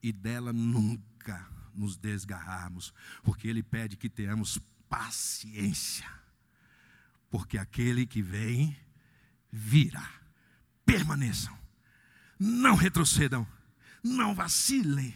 E 0.02 0.12
dela 0.12 0.52
nunca 0.52 1.48
nos 1.76 1.96
desgarrarmos, 1.96 2.92
porque 3.24 3.48
Ele 3.48 3.62
pede 3.62 3.96
que 3.96 4.10
tenhamos 4.10 4.60
paciência, 4.90 6.10
porque 7.30 7.60
aquele 7.60 8.08
que 8.08 8.24
vem 8.24 8.76
virá. 9.52 10.12
Permaneçam, 10.84 11.56
não 12.40 12.74
retrocedam, 12.74 13.46
não 14.04 14.34
vacilem 14.34 15.14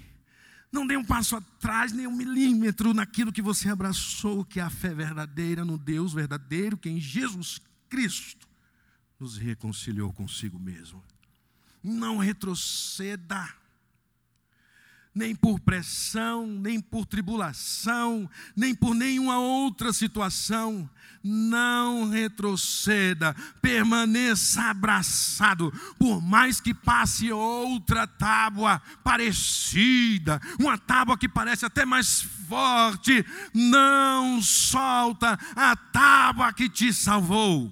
não 0.73 0.87
dê 0.87 0.97
um 0.97 1.05
passo 1.05 1.35
atrás, 1.35 1.93
nem 1.93 2.07
um 2.07 2.15
milímetro 2.15 2.95
naquilo 2.95 3.31
que 3.31 3.43
você 3.43 3.69
abraçou, 3.69 4.43
que 4.43 4.59
é 4.59 4.63
a 4.63 4.71
fé 4.71 4.91
verdadeira 4.91 5.63
no 5.63 5.77
Deus 5.77 6.13
verdadeiro, 6.13 6.75
que 6.75 6.89
em 6.89 6.99
Jesus 6.99 7.61
Cristo 7.87 8.47
nos 9.19 9.37
reconciliou 9.37 10.11
consigo 10.11 10.57
mesmo. 10.57 11.01
Não 11.83 12.17
retroceda. 12.17 13.47
Nem 15.15 15.35
por 15.35 15.59
pressão, 15.59 16.47
nem 16.47 16.81
por 16.81 17.05
tribulação, 17.05 18.29
nem 18.55 18.73
por 18.73 18.95
nenhuma 18.95 19.37
outra 19.37 19.93
situação. 19.93 20.89
Não 21.23 22.09
retroceda, 22.09 23.35
permaneça 23.61 24.63
abraçado, 24.63 25.71
por 25.97 26.21
mais 26.21 26.59
que 26.59 26.73
passe 26.73 27.31
outra 27.31 28.05
tábua 28.07 28.81
parecida, 29.03 30.41
uma 30.59 30.77
tábua 30.77 31.17
que 31.17 31.29
parece 31.29 31.65
até 31.65 31.85
mais 31.85 32.21
forte, 32.49 33.25
não 33.53 34.41
solta 34.41 35.39
a 35.55 35.75
tábua 35.75 36.51
que 36.51 36.67
te 36.67 36.91
salvou. 36.91 37.71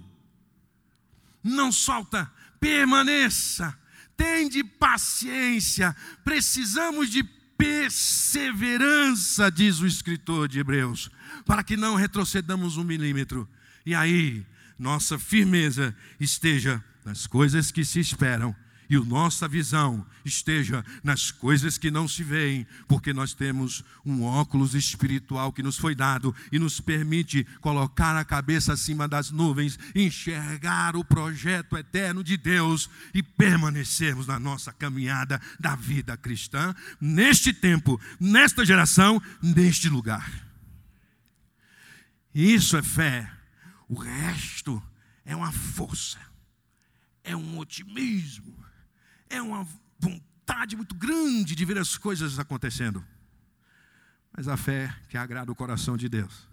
Não 1.43 1.71
solta, 1.71 2.31
permaneça 2.59 3.80
Tende 4.22 4.63
paciência, 4.63 5.95
precisamos 6.24 7.09
de 7.09 7.24
perseverança, 7.57 9.49
diz 9.49 9.80
o 9.80 9.88
escritor 9.88 10.47
de 10.47 10.59
Hebreus, 10.59 11.09
para 11.43 11.63
que 11.63 11.76
não 11.76 11.95
retrocedamos 11.95 12.78
um 12.78 12.84
milímetro. 12.84 13.49
E 13.84 13.95
aí, 13.95 14.45
nossa 14.78 15.17
firmeza 15.17 15.95
esteja 16.19 16.84
nas 17.03 17.26
coisas 17.26 17.72
que 17.72 17.84
se 17.84 17.99
esperam 17.99 18.55
e 18.91 18.97
a 18.97 18.99
nossa 18.99 19.47
visão 19.47 20.05
esteja 20.25 20.83
nas 21.01 21.31
coisas 21.31 21.77
que 21.77 21.89
não 21.89 22.09
se 22.09 22.25
veem, 22.25 22.67
porque 22.89 23.13
nós 23.13 23.33
temos 23.33 23.85
um 24.05 24.21
óculos 24.21 24.75
espiritual 24.75 25.53
que 25.53 25.63
nos 25.63 25.77
foi 25.77 25.95
dado 25.95 26.35
e 26.51 26.59
nos 26.59 26.81
permite 26.81 27.45
colocar 27.61 28.17
a 28.17 28.25
cabeça 28.25 28.73
acima 28.73 29.07
das 29.07 29.31
nuvens, 29.31 29.79
enxergar 29.95 30.97
o 30.97 31.05
projeto 31.05 31.77
eterno 31.77 32.21
de 32.21 32.35
Deus 32.35 32.89
e 33.13 33.23
permanecermos 33.23 34.27
na 34.27 34.37
nossa 34.37 34.73
caminhada 34.73 35.41
da 35.57 35.73
vida 35.73 36.17
cristã, 36.17 36.75
neste 36.99 37.53
tempo, 37.53 37.97
nesta 38.19 38.65
geração, 38.65 39.21
neste 39.41 39.87
lugar. 39.87 40.29
Isso 42.35 42.75
é 42.75 42.83
fé, 42.83 43.31
o 43.87 43.95
resto 43.95 44.83
é 45.23 45.33
uma 45.33 45.53
força, 45.53 46.19
é 47.23 47.33
um 47.33 47.57
otimismo 47.57 48.61
é 49.32 49.41
uma 49.41 49.65
vontade 49.97 50.75
muito 50.75 50.93
grande 50.93 51.55
de 51.55 51.65
ver 51.65 51.77
as 51.77 51.97
coisas 51.97 52.38
acontecendo. 52.38 53.03
Mas 54.36 54.47
a 54.47 54.57
fé 54.57 54.93
que 55.09 55.17
agrada 55.17 55.51
o 55.51 55.55
coração 55.55 55.97
de 55.97 56.07
Deus 56.07 56.47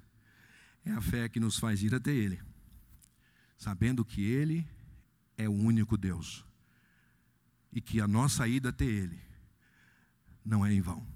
é 0.84 0.92
a 0.92 1.00
fé 1.00 1.28
que 1.28 1.40
nos 1.40 1.58
faz 1.58 1.82
ir 1.82 1.94
até 1.94 2.12
Ele, 2.12 2.40
sabendo 3.56 4.04
que 4.04 4.22
Ele 4.22 4.66
é 5.36 5.48
o 5.48 5.52
único 5.52 5.96
Deus 5.96 6.44
e 7.72 7.80
que 7.80 8.00
a 8.00 8.08
nossa 8.08 8.46
ida 8.48 8.70
até 8.70 8.84
Ele 8.84 9.20
não 10.44 10.64
é 10.64 10.72
em 10.72 10.80
vão. 10.80 11.06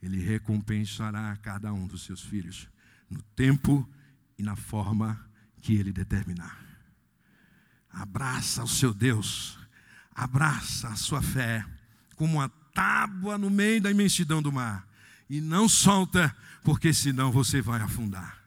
Ele 0.00 0.18
recompensará 0.18 1.36
cada 1.36 1.72
um 1.72 1.86
dos 1.86 2.04
seus 2.04 2.20
filhos 2.20 2.68
no 3.10 3.22
tempo 3.36 3.88
e 4.38 4.42
na 4.42 4.56
forma 4.56 5.28
que 5.60 5.74
Ele 5.74 5.92
determinar. 5.92 6.62
Abraça 7.90 8.62
o 8.62 8.68
seu 8.68 8.92
Deus 8.92 9.63
abraça 10.14 10.88
a 10.88 10.96
sua 10.96 11.20
fé 11.20 11.64
como 12.16 12.38
uma 12.38 12.48
tábua 12.48 13.36
no 13.36 13.50
meio 13.50 13.80
da 13.80 13.90
imensidão 13.90 14.40
do 14.40 14.52
mar 14.52 14.86
e 15.28 15.40
não 15.40 15.68
solta, 15.68 16.34
porque 16.62 16.92
senão 16.92 17.32
você 17.32 17.60
vai 17.60 17.80
afundar. 17.80 18.44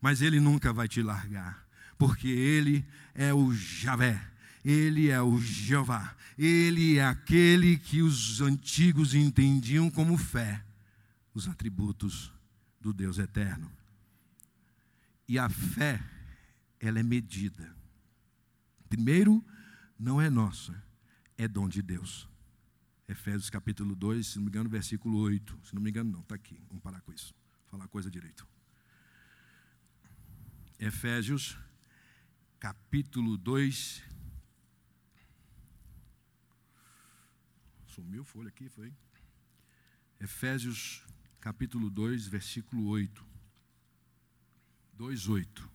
Mas 0.00 0.20
ele 0.20 0.40
nunca 0.40 0.72
vai 0.72 0.88
te 0.88 1.02
largar, 1.02 1.66
porque 1.96 2.28
ele 2.28 2.84
é 3.14 3.32
o 3.32 3.52
Javé, 3.54 4.20
ele 4.64 5.10
é 5.10 5.20
o 5.20 5.38
Jeová, 5.40 6.14
ele 6.36 6.98
é 6.98 7.06
aquele 7.06 7.78
que 7.78 8.02
os 8.02 8.40
antigos 8.40 9.14
entendiam 9.14 9.90
como 9.90 10.16
fé, 10.16 10.62
os 11.32 11.48
atributos 11.48 12.32
do 12.80 12.92
Deus 12.92 13.18
eterno. 13.18 13.70
E 15.26 15.38
a 15.38 15.48
fé, 15.48 16.02
ela 16.78 16.98
é 16.98 17.02
medida. 17.02 17.74
Primeiro, 18.88 19.42
não 19.98 20.20
é 20.20 20.28
nossa, 20.28 20.83
é 21.36 21.48
dom 21.48 21.68
de 21.68 21.82
Deus. 21.82 22.28
Efésios 23.06 23.50
capítulo 23.50 23.94
2, 23.94 24.26
se 24.26 24.36
não 24.36 24.44
me 24.44 24.48
engano, 24.48 24.68
versículo 24.68 25.18
8. 25.18 25.60
Se 25.64 25.74
não 25.74 25.82
me 25.82 25.90
engano, 25.90 26.10
não, 26.10 26.20
está 26.20 26.34
aqui. 26.34 26.60
Vamos 26.68 26.82
parar 26.82 27.00
com 27.02 27.12
isso. 27.12 27.34
Falar 27.70 27.84
a 27.84 27.88
coisa 27.88 28.10
direito. 28.10 28.46
Efésios 30.78 31.58
capítulo 32.58 33.36
2. 33.36 34.02
Sumiu 37.86 38.24
folha 38.24 38.48
aqui, 38.48 38.68
foi? 38.68 38.92
Efésios 40.18 41.04
capítulo 41.40 41.90
2, 41.90 42.26
versículo 42.26 42.86
8. 42.86 43.24
2, 44.94 45.28
8. 45.28 45.70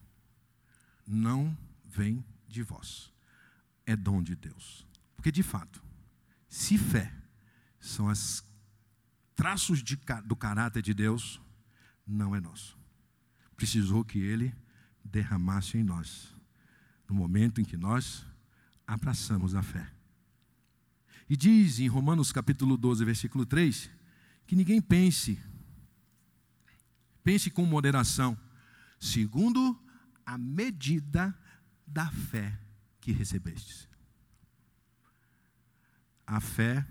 Não 1.05 1.55
vem 1.85 2.25
de 2.47 2.63
vós, 2.63 3.13
é 3.85 3.95
dom 3.95 4.23
de 4.23 4.35
Deus. 4.35 4.88
Porque, 5.19 5.33
de 5.33 5.43
fato, 5.43 5.83
se 6.47 6.77
fé 6.77 7.13
são 7.77 8.05
os 8.05 8.41
traços 9.35 9.83
de, 9.83 9.99
do 10.23 10.33
caráter 10.33 10.81
de 10.81 10.93
Deus, 10.93 11.41
não 12.07 12.33
é 12.33 12.39
nosso. 12.39 12.79
Precisou 13.53 14.05
que 14.05 14.17
Ele 14.17 14.55
derramasse 15.03 15.77
em 15.77 15.83
nós, 15.83 16.33
no 17.05 17.13
momento 17.13 17.59
em 17.59 17.65
que 17.65 17.75
nós 17.75 18.25
abraçamos 18.87 19.55
a 19.55 19.61
fé. 19.61 19.91
E 21.29 21.35
diz 21.35 21.81
em 21.81 21.89
Romanos 21.89 22.31
capítulo 22.31 22.77
12, 22.77 23.03
versículo 23.03 23.45
3, 23.45 23.91
que 24.47 24.55
ninguém 24.55 24.81
pense, 24.81 25.37
pense 27.25 27.51
com 27.51 27.65
moderação, 27.65 28.39
segundo 28.97 29.77
a 30.25 30.37
medida 30.37 31.37
da 31.85 32.09
fé 32.09 32.57
que 33.01 33.11
recebestes 33.11 33.88
a 36.29 36.39
fé 36.39 36.85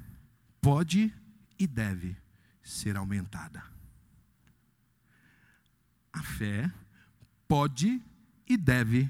pode 0.60 1.14
e 1.56 1.64
deve 1.64 2.16
ser 2.60 2.96
aumentada. 2.96 3.62
A 6.12 6.20
fé 6.24 6.68
pode 7.46 8.02
e 8.48 8.56
deve 8.56 9.08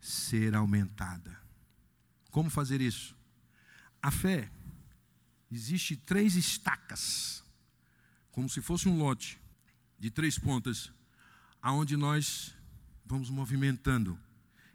ser 0.00 0.54
aumentada. 0.54 1.36
Como 2.30 2.48
fazer 2.48 2.80
isso? 2.80 3.16
A 4.00 4.12
fé 4.12 4.48
existe 5.50 5.96
três 5.96 6.36
estacas, 6.36 7.42
como 8.30 8.48
se 8.48 8.62
fosse 8.62 8.88
um 8.88 8.96
lote 8.96 9.40
de 9.98 10.08
três 10.08 10.38
pontas, 10.38 10.92
aonde 11.60 11.96
nós 11.96 12.54
vamos 13.04 13.28
movimentando 13.28 14.16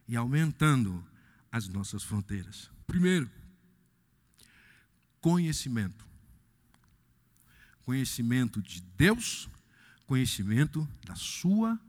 e 0.10 0.18
aumentando 0.18 1.02
as 1.50 1.70
nossas 1.70 2.04
fronteiras. 2.04 2.70
Primeiro, 2.86 3.32
conhecimento. 5.22 6.08
Conhecimento 7.84 8.62
de 8.62 8.82
Deus, 8.98 9.50
conhecimento 10.06 10.88
da 11.06 11.16
Sua 11.16 11.80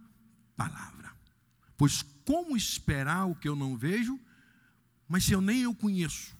palavra. 0.56 1.12
Pois 1.76 2.02
como 2.24 2.56
esperar 2.56 3.26
o 3.26 3.34
que 3.34 3.48
eu 3.48 3.56
não 3.56 3.76
vejo, 3.76 4.18
mas 5.08 5.24
se 5.24 5.32
eu 5.32 5.40
nem 5.40 5.62
eu 5.62 5.74
conheço? 5.74 6.36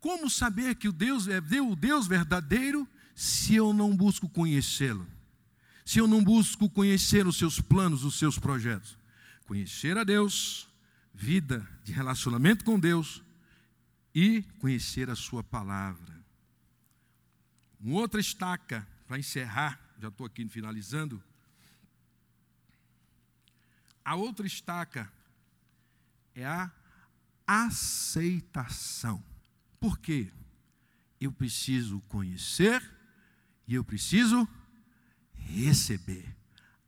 Como 0.00 0.28
saber 0.28 0.74
que 0.74 0.88
o 0.88 0.92
Deus 0.92 1.28
é 1.28 1.40
o 1.60 1.76
Deus 1.76 2.06
verdadeiro 2.06 2.88
se 3.14 3.54
eu 3.54 3.72
não 3.72 3.96
busco 3.96 4.28
conhecê-lo? 4.28 5.06
Se 5.84 5.98
eu 5.98 6.06
não 6.06 6.22
busco 6.22 6.68
conhecer 6.68 7.26
os 7.26 7.36
seus 7.36 7.60
planos, 7.60 8.04
os 8.04 8.18
seus 8.18 8.38
projetos? 8.38 8.96
Conhecer 9.46 9.96
a 9.96 10.04
Deus, 10.04 10.68
vida 11.14 11.66
de 11.84 11.92
relacionamento 11.92 12.64
com 12.64 12.78
Deus, 12.78 13.21
e 14.14 14.42
conhecer 14.60 15.08
a 15.10 15.16
Sua 15.16 15.42
palavra. 15.42 16.22
Uma 17.80 18.00
outra 18.00 18.20
estaca, 18.20 18.86
para 19.06 19.18
encerrar, 19.18 19.80
já 19.98 20.08
estou 20.08 20.26
aqui 20.26 20.48
finalizando. 20.48 21.22
A 24.04 24.14
outra 24.14 24.46
estaca 24.46 25.12
é 26.34 26.44
a 26.44 26.70
aceitação. 27.46 29.22
Por 29.78 29.98
quê? 29.98 30.32
Eu 31.20 31.32
preciso 31.32 32.00
conhecer 32.02 32.82
e 33.66 33.74
eu 33.74 33.84
preciso 33.84 34.48
receber, 35.34 36.36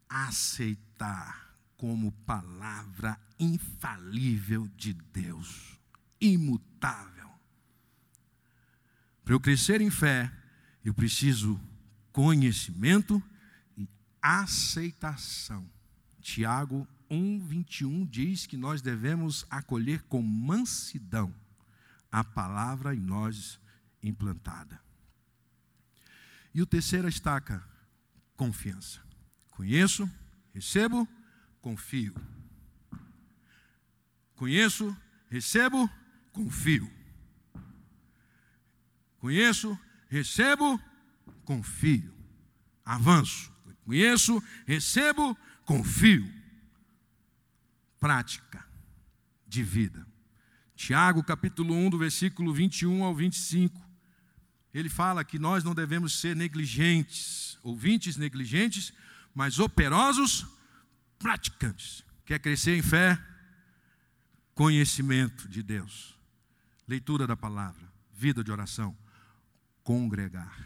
aceitar 0.09 1.57
como 1.77 2.13
palavra 2.25 3.21
infalível 3.39 4.67
de 4.69 4.93
Deus, 4.93 5.79
imutável. 6.21 7.14
Para 9.25 9.35
eu 9.35 9.41
crescer 9.41 9.81
em 9.81 9.91
fé, 9.91 10.31
eu 10.85 10.93
preciso 10.93 11.59
conhecimento 12.13 13.23
e 13.77 13.89
aceitação. 14.21 15.67
Tiago 16.21 16.87
1:21 17.11 18.07
diz 18.07 18.47
que 18.47 18.57
nós 18.57 18.83
devemos 18.83 19.47
acolher 19.49 20.03
com 20.03 20.21
mansidão 20.21 21.35
a 22.13 22.23
palavra 22.23 22.95
em 22.95 23.01
nós 23.01 23.59
implantada. 24.03 24.81
E 26.55 26.63
o 26.63 26.67
terceira 26.67 27.09
estaca, 27.09 27.65
confiança. 28.37 29.01
Conheço, 29.51 30.09
recebo, 30.53 31.09
confio. 31.61 32.15
Conheço, 34.37 34.97
recebo, 35.31 35.91
confio. 36.31 36.89
Conheço, 39.25 39.81
recebo, 40.11 40.79
confio. 41.47 42.15
Avanço. 42.85 43.51
Conheço, 43.83 44.43
recebo, 44.67 45.35
confio. 45.65 46.31
Prática 47.99 48.63
de 49.49 49.63
vida. 49.63 50.07
Tiago, 50.77 51.25
capítulo 51.25 51.75
1, 51.75 51.89
do 51.89 51.97
versículo 51.97 52.53
21 52.53 53.03
ao 53.03 53.15
25. 53.15 53.81
Ele 54.75 54.91
fala 54.91 55.25
que 55.25 55.39
nós 55.39 55.65
não 55.65 55.75
devemos 55.75 56.21
ser 56.21 56.37
negligentes, 56.37 57.59
ouvintes 57.63 58.19
negligentes, 58.19 58.93
mas 59.35 59.59
operosos 59.59 60.47
praticantes. 61.19 62.05
Quer 62.27 62.41
crescer 62.41 62.77
em 62.77 62.83
fé? 62.83 63.19
Conhecimento 64.55 65.49
de 65.49 65.63
Deus, 65.63 66.15
leitura 66.87 67.27
da 67.27 67.35
palavra, 67.35 67.91
vida 68.13 68.45
de 68.45 68.53
oração, 68.53 68.95
congregar, 69.85 70.59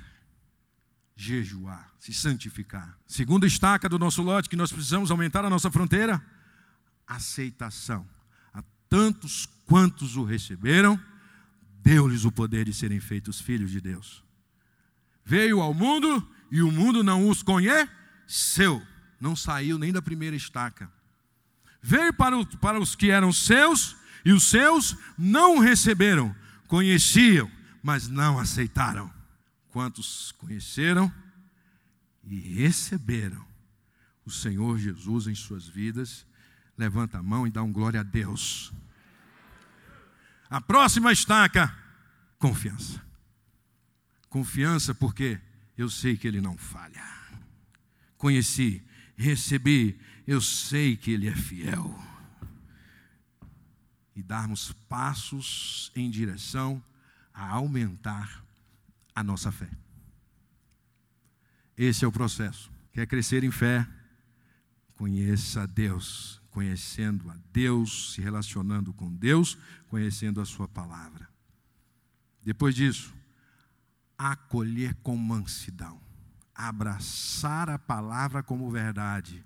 jejuar, 1.17 1.93
se 1.99 2.15
santificar. 2.15 2.97
Segunda 3.07 3.47
estaca 3.47 3.89
do 3.89 3.99
nosso 3.99 4.23
lote 4.23 4.49
que 4.49 4.57
nós 4.57 4.73
precisamos 4.73 5.11
aumentar 5.11 5.45
a 5.45 5.51
nossa 5.51 5.71
fronteira, 5.71 6.25
aceitação. 7.07 8.09
A 8.55 8.63
tantos 8.89 9.47
quantos 9.67 10.17
o 10.17 10.25
receberam, 10.25 10.99
deu-lhes 11.83 12.25
o 12.25 12.33
poder 12.33 12.65
de 12.65 12.73
serem 12.73 13.01
feitos 13.01 13.41
filhos 13.41 13.73
de 13.73 13.81
Deus. 13.81 14.25
Veio 15.25 15.61
ao 15.61 15.75
mundo 15.75 16.27
e 16.51 16.63
o 16.63 16.71
mundo 16.71 17.03
não 17.03 17.29
os 17.29 17.43
conheceu, 17.43 18.81
não 19.21 19.35
saiu 19.35 19.77
nem 19.79 19.93
da 19.93 20.01
primeira 20.01 20.37
estaca. 20.37 20.91
Veio 21.83 22.15
para, 22.15 22.39
o, 22.39 22.47
para 22.59 22.81
os 22.81 22.95
que 22.95 23.11
eram 23.11 23.33
seus 23.33 23.97
e 24.25 24.33
os 24.33 24.45
seus 24.45 24.97
não 25.19 25.59
receberam, 25.59 26.35
conheciam, 26.67 27.51
mas 27.83 28.09
não 28.09 28.39
aceitaram. 28.39 29.13
Quantos 29.71 30.33
conheceram 30.33 31.13
e 32.25 32.39
receberam 32.39 33.47
o 34.25 34.31
Senhor 34.31 34.79
Jesus 34.79 35.27
em 35.27 35.35
suas 35.35 35.67
vidas, 35.67 36.27
levanta 36.77 37.19
a 37.19 37.23
mão 37.23 37.47
e 37.47 37.51
dá 37.51 37.63
um 37.63 37.73
glória 37.73 38.01
a 38.01 38.03
Deus. 38.03 38.73
A 40.51 40.61
próxima 40.61 41.13
estaca, 41.13 41.75
confiança. 42.39 43.03
Confiança 44.29 44.95
porque 44.95 45.41
eu 45.77 45.89
sei 45.89 46.17
que 46.17 46.29
Ele 46.29 46.41
não 46.41 46.57
falha. 46.57 47.03
Conheci, 48.17 48.83
recebi, 49.17 49.99
eu 50.27 50.41
sei 50.41 50.97
que 50.97 51.11
Ele 51.11 51.29
é 51.29 51.35
fiel. 51.35 51.99
E 54.15 54.23
darmos 54.23 54.73
passos 54.89 55.93
em 55.95 56.11
direção 56.11 56.83
a 57.39 57.51
aumentar 57.51 58.45
a 59.15 59.23
nossa 59.23 59.53
fé. 59.53 59.71
Esse 61.77 62.05
é 62.05 62.09
o 62.09 62.11
processo. 62.11 62.69
Quer 62.93 63.07
crescer 63.07 63.45
em 63.45 63.51
fé? 63.53 63.87
Conheça 64.97 65.63
a 65.63 65.67
Deus, 65.67 66.43
conhecendo 66.51 67.31
a 67.31 67.37
Deus, 67.53 68.13
se 68.13 68.21
relacionando 68.21 68.93
com 68.93 69.15
Deus, 69.15 69.57
conhecendo 69.87 70.41
a 70.41 70.45
Sua 70.45 70.67
palavra. 70.67 71.29
Depois 72.43 72.75
disso, 72.75 73.15
acolher 74.17 74.97
com 74.97 75.17
mansidão, 75.17 76.01
abraçar 76.53 77.71
a 77.71 77.79
palavra 77.79 78.43
como 78.43 78.69
verdade 78.69 79.45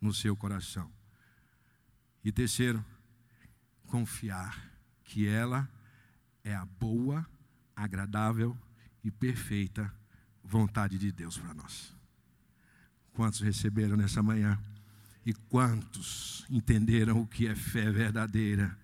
no 0.00 0.14
seu 0.14 0.36
coração. 0.36 0.88
E 2.22 2.30
terceiro, 2.30 2.84
confiar 3.88 4.70
que 5.02 5.26
ela 5.26 5.68
é 6.44 6.54
a 6.54 6.64
boa, 6.64 7.26
agradável 7.76 8.56
e 9.04 9.10
perfeita 9.10 9.92
vontade 10.44 10.98
de 10.98 11.10
Deus 11.10 11.38
para 11.38 11.54
nós. 11.54 11.94
Quantos 13.14 13.40
receberam 13.40 13.96
nessa 13.96 14.22
manhã? 14.22 14.58
E 15.24 15.32
quantos 15.32 16.44
entenderam 16.50 17.20
o 17.20 17.26
que 17.26 17.46
é 17.46 17.54
fé 17.54 17.90
verdadeira? 17.90 18.76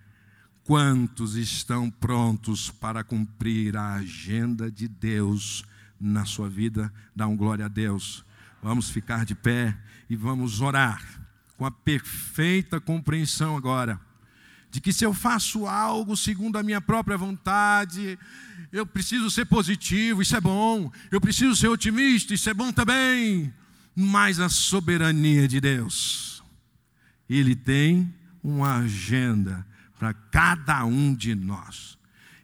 Quantos 0.65 1.35
estão 1.35 1.91
prontos 1.91 2.71
para 2.71 3.03
cumprir 3.03 3.77
a 3.77 3.95
agenda 3.95 4.71
de 4.71 4.87
Deus 4.87 5.65
na 5.99 6.25
sua 6.25 6.49
vida? 6.49 6.93
Dá 7.17 7.27
um 7.27 7.37
glória 7.37 7.65
a 7.65 7.69
Deus. 7.69 8.25
Vamos 8.63 8.91
ficar 8.91 9.25
de 9.25 9.35
pé 9.35 9.77
e 10.11 10.17
vamos 10.17 10.61
orar 10.61 11.03
com 11.57 11.65
a 11.65 11.71
perfeita 11.71 12.81
compreensão 12.81 13.57
agora 13.57 14.08
de 14.71 14.81
que 14.81 14.93
se 14.93 15.05
eu 15.05 15.15
faço 15.15 15.67
algo 15.67 16.17
segundo 16.17 16.59
a 16.59 16.63
minha 16.63 16.81
própria 16.81 17.17
vontade, 17.17 18.19
eu 18.71 18.85
preciso 18.85 19.31
ser 19.31 19.47
positivo, 19.47 20.21
isso 20.21 20.37
é 20.37 20.41
bom, 20.41 20.93
eu 21.11 21.21
preciso 21.21 21.57
ser 21.57 21.69
otimista, 21.69 22.35
isso 22.35 22.51
é 22.51 22.55
bom 22.55 22.71
também, 22.71 23.53
mas 23.95 24.39
a 24.39 24.49
soberania 24.49 25.49
de 25.49 25.61
Deus, 25.61 26.43
Ele 27.29 27.57
tem 27.57 28.13
uma 28.43 28.77
agenda 28.77 29.67
para 29.99 30.13
cada 30.13 30.85
um 30.85 31.15
de 31.15 31.35
nós, 31.35 31.99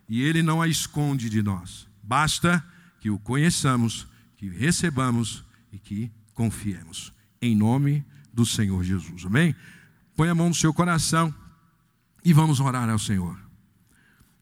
e 0.09 0.23
Ele 0.23 0.43
não 0.43 0.63
a 0.63 0.69
esconde 0.69 1.29
de 1.29 1.43
nós, 1.43 1.87
basta 2.03 2.65
que 3.01 3.11
o 3.11 3.19
conheçamos, 3.19 4.07
que 4.37 4.49
recebamos 4.49 5.45
e 5.71 5.79
que 5.79 6.11
confiemos, 6.33 7.13
em 7.41 7.55
nome 7.55 8.03
do 8.33 8.47
Senhor 8.47 8.83
Jesus, 8.83 9.27
amém? 9.27 9.55
Põe 10.17 10.29
a 10.29 10.35
mão 10.35 10.49
no 10.49 10.55
seu 10.55 10.73
coração. 10.73 11.35
E 12.25 12.33
vamos 12.33 12.59
orar 12.59 12.89
ao 12.89 12.99
Senhor. 12.99 13.39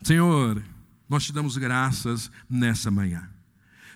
Senhor, 0.03 0.62
nós 1.09 1.24
te 1.24 1.33
damos 1.33 1.57
graças 1.57 2.30
nessa 2.49 2.91
manhã. 2.91 3.28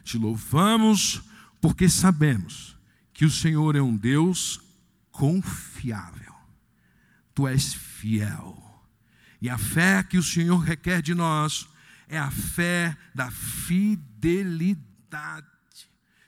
Te 0.02 0.18
louvamos 0.18 1.22
porque 1.60 1.88
sabemos 1.88 2.76
que 3.12 3.24
o 3.24 3.30
Senhor 3.30 3.76
é 3.76 3.80
um 3.80 3.96
Deus 3.96 4.60
confiável. 5.10 6.34
Tu 7.32 7.46
és 7.46 7.72
fiel. 7.74 8.62
E 9.40 9.48
a 9.48 9.56
fé 9.56 10.02
que 10.02 10.18
o 10.18 10.22
Senhor 10.22 10.58
requer 10.58 11.00
de 11.00 11.14
nós 11.14 11.68
é 12.08 12.18
a 12.18 12.30
fé 12.30 12.96
da 13.14 13.30
fidelidade, 13.30 14.76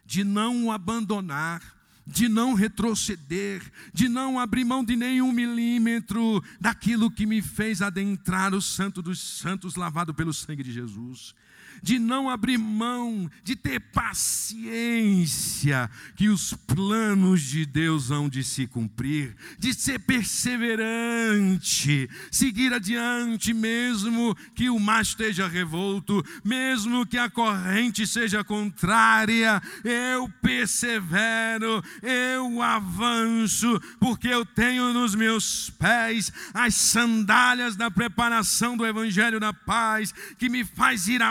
de 0.04 0.22
não 0.22 0.66
o 0.66 0.72
abandonar, 0.72 1.62
de 2.08 2.28
não 2.28 2.54
retroceder, 2.54 3.62
de 3.92 4.08
não 4.08 4.40
abrir 4.40 4.64
mão 4.64 4.82
de 4.82 4.96
nenhum 4.96 5.30
milímetro 5.30 6.42
daquilo 6.58 7.10
que 7.10 7.26
me 7.26 7.42
fez 7.42 7.82
adentrar 7.82 8.54
o 8.54 8.62
Santo 8.62 9.02
dos 9.02 9.20
Santos, 9.20 9.76
lavado 9.76 10.14
pelo 10.14 10.32
sangue 10.32 10.62
de 10.62 10.72
Jesus 10.72 11.34
de 11.82 11.98
não 11.98 12.30
abrir 12.30 12.58
mão, 12.58 13.28
de 13.42 13.56
ter 13.56 13.80
paciência, 13.80 15.90
que 16.16 16.28
os 16.28 16.52
planos 16.52 17.40
de 17.42 17.66
Deus 17.66 18.10
hão 18.10 18.28
de 18.28 18.44
se 18.44 18.66
cumprir, 18.66 19.34
de 19.58 19.72
ser 19.74 19.98
perseverante, 20.00 22.10
seguir 22.30 22.72
adiante, 22.72 23.54
mesmo 23.54 24.36
que 24.54 24.70
o 24.70 24.78
mar 24.78 25.02
esteja 25.02 25.48
revolto, 25.48 26.24
mesmo 26.44 27.06
que 27.06 27.18
a 27.18 27.30
corrente 27.30 28.06
seja 28.06 28.44
contrária, 28.44 29.60
eu 29.84 30.28
persevero, 30.42 31.82
eu 32.02 32.62
avanço, 32.62 33.80
porque 33.98 34.28
eu 34.28 34.44
tenho 34.44 34.92
nos 34.92 35.14
meus 35.14 35.70
pés 35.70 36.30
as 36.54 36.74
sandálias 36.74 37.76
da 37.76 37.90
preparação 37.90 38.76
do 38.76 38.86
Evangelho 38.86 39.40
da 39.40 39.52
paz, 39.52 40.14
que 40.38 40.48
me 40.48 40.64
faz 40.64 41.08
ir 41.08 41.22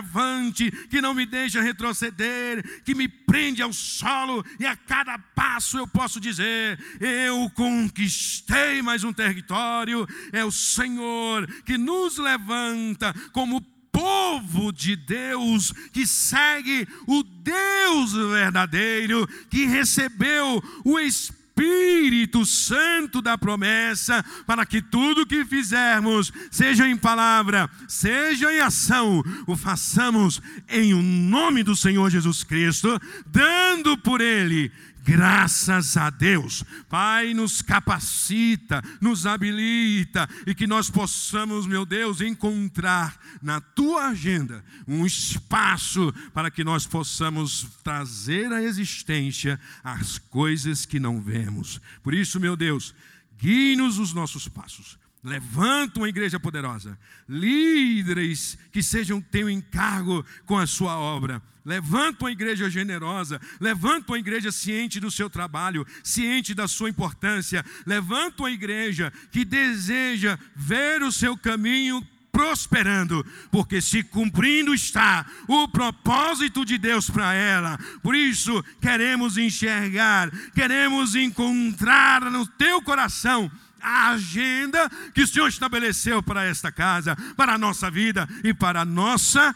que 0.89 1.01
não 1.01 1.13
me 1.13 1.25
deixa 1.25 1.61
retroceder, 1.61 2.83
que 2.83 2.95
me 2.95 3.07
prende 3.07 3.61
ao 3.61 3.73
solo, 3.73 4.45
e 4.59 4.65
a 4.65 4.75
cada 4.75 5.17
passo 5.17 5.77
eu 5.77 5.87
posso 5.87 6.19
dizer: 6.19 6.79
eu 6.99 7.49
conquistei 7.51 8.81
mais 8.81 9.03
um 9.03 9.13
território. 9.13 10.07
É 10.31 10.43
o 10.43 10.51
Senhor 10.51 11.47
que 11.63 11.77
nos 11.77 12.17
levanta 12.17 13.13
como 13.31 13.61
povo 13.91 14.71
de 14.71 14.95
Deus 14.95 15.71
que 15.91 16.05
segue 16.05 16.87
o 17.07 17.23
Deus 17.23 18.13
verdadeiro, 18.13 19.27
que 19.49 19.65
recebeu 19.65 20.63
o 20.85 20.99
Espírito 20.99 21.36
Espírito 21.57 22.45
Santo 22.45 23.19
da 23.19 23.35
promessa, 23.35 24.23
para 24.45 24.63
que 24.63 24.79
tudo 24.79 25.25
que 25.25 25.43
fizermos, 25.43 26.31
seja 26.51 26.87
em 26.87 26.95
palavra, 26.95 27.67
seja 27.87 28.53
em 28.53 28.59
ação, 28.59 29.23
o 29.47 29.55
façamos 29.55 30.39
em 30.69 30.93
o 30.93 31.01
nome 31.01 31.63
do 31.63 31.75
Senhor 31.75 32.11
Jesus 32.11 32.43
Cristo, 32.43 32.99
dando 33.25 33.97
por 33.97 34.21
Ele 34.21 34.71
Graças 35.07 35.95
a 35.95 36.09
Deus. 36.09 36.65
Pai, 36.89 37.33
nos 37.33 37.61
capacita, 37.61 38.83
nos 38.99 39.25
habilita 39.25 40.27
e 40.45 40.53
que 40.53 40.67
nós 40.67 40.89
possamos, 40.89 41.65
meu 41.65 41.85
Deus, 41.85 42.19
encontrar 42.19 43.17
na 43.41 43.61
tua 43.61 44.07
agenda 44.07 44.65
um 44.85 45.05
espaço 45.05 46.13
para 46.33 46.51
que 46.51 46.61
nós 46.61 46.85
possamos 46.85 47.65
trazer 47.81 48.51
à 48.51 48.61
existência 48.61 49.57
as 49.81 50.17
coisas 50.17 50.85
que 50.85 50.99
não 50.99 51.21
vemos. 51.21 51.79
Por 52.03 52.13
isso, 52.13 52.37
meu 52.37 52.57
Deus, 52.57 52.93
guie-nos 53.39 53.99
os 53.99 54.13
nossos 54.13 54.49
passos 54.49 54.99
Levanta 55.27 55.99
uma 55.99 56.07
igreja 56.07 56.39
poderosa, 56.39 56.97
líderes 57.27 58.57
que 58.71 58.81
sejam 58.81 59.19
tenham 59.19 59.49
encargo 59.49 60.25
com 60.45 60.57
a 60.57 60.65
sua 60.65 60.97
obra. 60.97 61.43
Levanta 61.65 62.23
uma 62.23 62.31
igreja 62.31 62.69
generosa, 62.69 63.41
levanta 63.59 64.13
uma 64.13 64.19
igreja 64.19 64.53
ciente 64.53 65.01
do 65.01 65.11
seu 65.11 65.29
trabalho, 65.29 65.85
ciente 66.01 66.53
da 66.53 66.65
sua 66.65 66.89
importância. 66.89 67.65
Levanta 67.85 68.43
uma 68.43 68.51
igreja 68.51 69.11
que 69.29 69.43
deseja 69.43 70.39
ver 70.55 71.03
o 71.03 71.11
seu 71.11 71.37
caminho 71.37 72.01
prosperando, 72.31 73.25
porque 73.51 73.81
se 73.81 74.03
cumprindo 74.03 74.73
está 74.73 75.25
o 75.45 75.67
propósito 75.67 76.63
de 76.63 76.77
Deus 76.77 77.09
para 77.09 77.33
ela. 77.33 77.77
Por 78.01 78.15
isso, 78.15 78.63
queremos 78.79 79.37
enxergar, 79.37 80.31
queremos 80.53 81.15
encontrar 81.15 82.31
no 82.31 82.47
teu 82.47 82.81
coração 82.81 83.51
a 83.81 84.09
agenda 84.09 84.89
que 85.13 85.21
o 85.21 85.27
Senhor 85.27 85.47
estabeleceu 85.47 86.21
para 86.21 86.43
esta 86.43 86.71
casa, 86.71 87.15
para 87.35 87.53
a 87.53 87.57
nossa 87.57 87.89
vida 87.89 88.27
e 88.43 88.53
para 88.53 88.81
a 88.81 88.85
nossa 88.85 89.55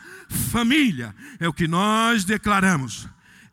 família. 0.51 1.15
É 1.39 1.47
o 1.47 1.53
que 1.53 1.67
nós 1.67 2.23
declaramos 2.23 3.07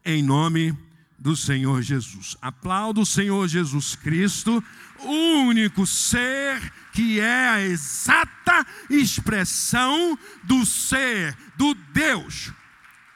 em 0.04 0.22
nome 0.22 0.76
do 1.18 1.36
Senhor 1.36 1.82
Jesus. 1.82 2.36
Aplaudo 2.40 3.00
o 3.00 3.06
Senhor 3.06 3.46
Jesus 3.48 3.96
Cristo, 3.96 4.62
o 5.00 5.40
único 5.46 5.86
ser 5.86 6.72
que 6.92 7.20
é 7.20 7.48
a 7.48 7.60
exata 7.60 8.66
expressão 8.88 10.18
do 10.44 10.64
ser, 10.64 11.36
do 11.56 11.74
Deus 11.92 12.52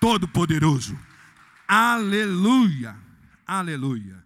Todo-Poderoso. 0.01 0.99
Aleluia, 1.67 2.97
aleluia. 3.47 4.22